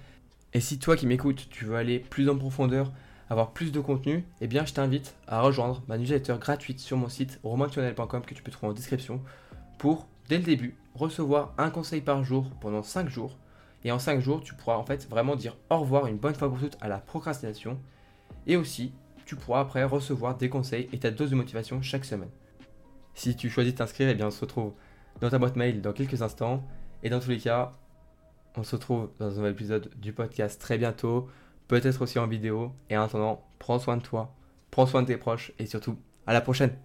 Et 0.54 0.60
si 0.60 0.78
toi 0.78 0.98
qui 0.98 1.08
m'écoutes, 1.08 1.48
tu 1.50 1.63
veux 1.63 1.78
aller 1.78 2.00
plus 2.00 2.28
en 2.28 2.38
profondeur 2.38 2.92
avoir 3.32 3.52
plus 3.52 3.72
de 3.72 3.80
contenu, 3.80 4.26
eh 4.42 4.48
bien 4.48 4.66
je 4.66 4.74
t'invite 4.74 5.16
à 5.26 5.42
rejoindre 5.42 5.82
ma 5.88 5.98
newsletter 5.98 6.36
gratuite 6.38 6.82
sur 6.82 6.98
mon 6.98 7.08
site 7.08 7.40
romantunnel.com 7.44 8.24
que 8.24 8.34
tu 8.34 8.44
peux 8.44 8.52
trouver 8.52 8.72
en 8.72 8.74
description 8.74 9.22
pour, 9.78 10.08
dès 10.28 10.38
le 10.38 10.44
début, 10.44 10.76
recevoir 10.96 11.54
un 11.58 11.70
conseil 11.70 12.02
par 12.02 12.26
jour 12.26 12.52
pendant 12.60 12.84
5 12.84 13.08
jours. 13.08 13.38
Et 13.86 13.92
en 13.94 14.00
5 14.00 14.20
jours, 14.20 14.44
tu 14.44 14.54
pourras 14.54 14.76
en 14.76 14.84
fait 14.84 15.10
vraiment 15.10 15.38
dire 15.38 15.56
au 15.70 15.78
revoir 15.78 16.08
une 16.08 16.18
bonne 16.18 16.36
fois 16.36 16.50
pour 16.50 16.60
toutes 16.60 16.78
à 16.82 16.90
la 16.90 16.98
procrastination. 16.98 17.80
Et 18.48 18.58
aussi, 18.58 18.92
tu 19.26 19.38
pourras 19.38 19.62
après 19.62 19.86
recevoir 19.86 20.36
des 20.36 20.50
conseils 20.50 20.90
et 20.92 21.00
ta 21.00 21.10
dose 21.10 21.32
de 21.32 21.36
motivation 21.36 21.82
chaque 21.82 22.04
semaine. 22.04 22.30
Si 23.14 23.38
tu 23.38 23.50
choisis 23.50 23.74
de 23.74 23.78
t'inscrire, 23.78 24.10
eh 24.10 24.16
bien 24.16 24.28
on 24.28 24.32
se 24.32 24.42
retrouve 24.42 24.74
dans 25.22 25.30
ta 25.30 25.40
boîte 25.40 25.56
mail 25.56 25.82
dans 25.82 25.94
quelques 25.94 26.22
instants. 26.22 26.68
Et 27.02 27.10
dans 27.10 27.22
tous 27.22 27.30
les 27.30 27.40
cas, 27.40 27.72
on 28.58 28.64
se 28.64 28.76
retrouve 28.76 29.10
dans 29.20 29.32
un 29.32 29.36
nouvel 29.36 29.54
épisode 29.54 29.90
du 29.96 30.12
podcast 30.12 30.60
très 30.60 30.78
bientôt 30.78 31.30
peut-être 31.72 32.01
aussi 32.01 32.20
en 32.20 32.28
vidéo. 32.28 32.74
Et 32.90 32.98
en 32.98 33.04
attendant, 33.04 33.48
prends 33.58 33.80
soin 33.80 33.96
de 33.96 34.01
toi, 34.01 34.36
prends 34.72 34.86
soin 34.86 35.04
de 35.04 35.08
tes 35.08 35.18
proches 35.18 35.54
et 35.58 35.66
surtout, 35.66 35.98
à 36.28 36.34
la 36.34 36.42
prochaine 36.42 36.78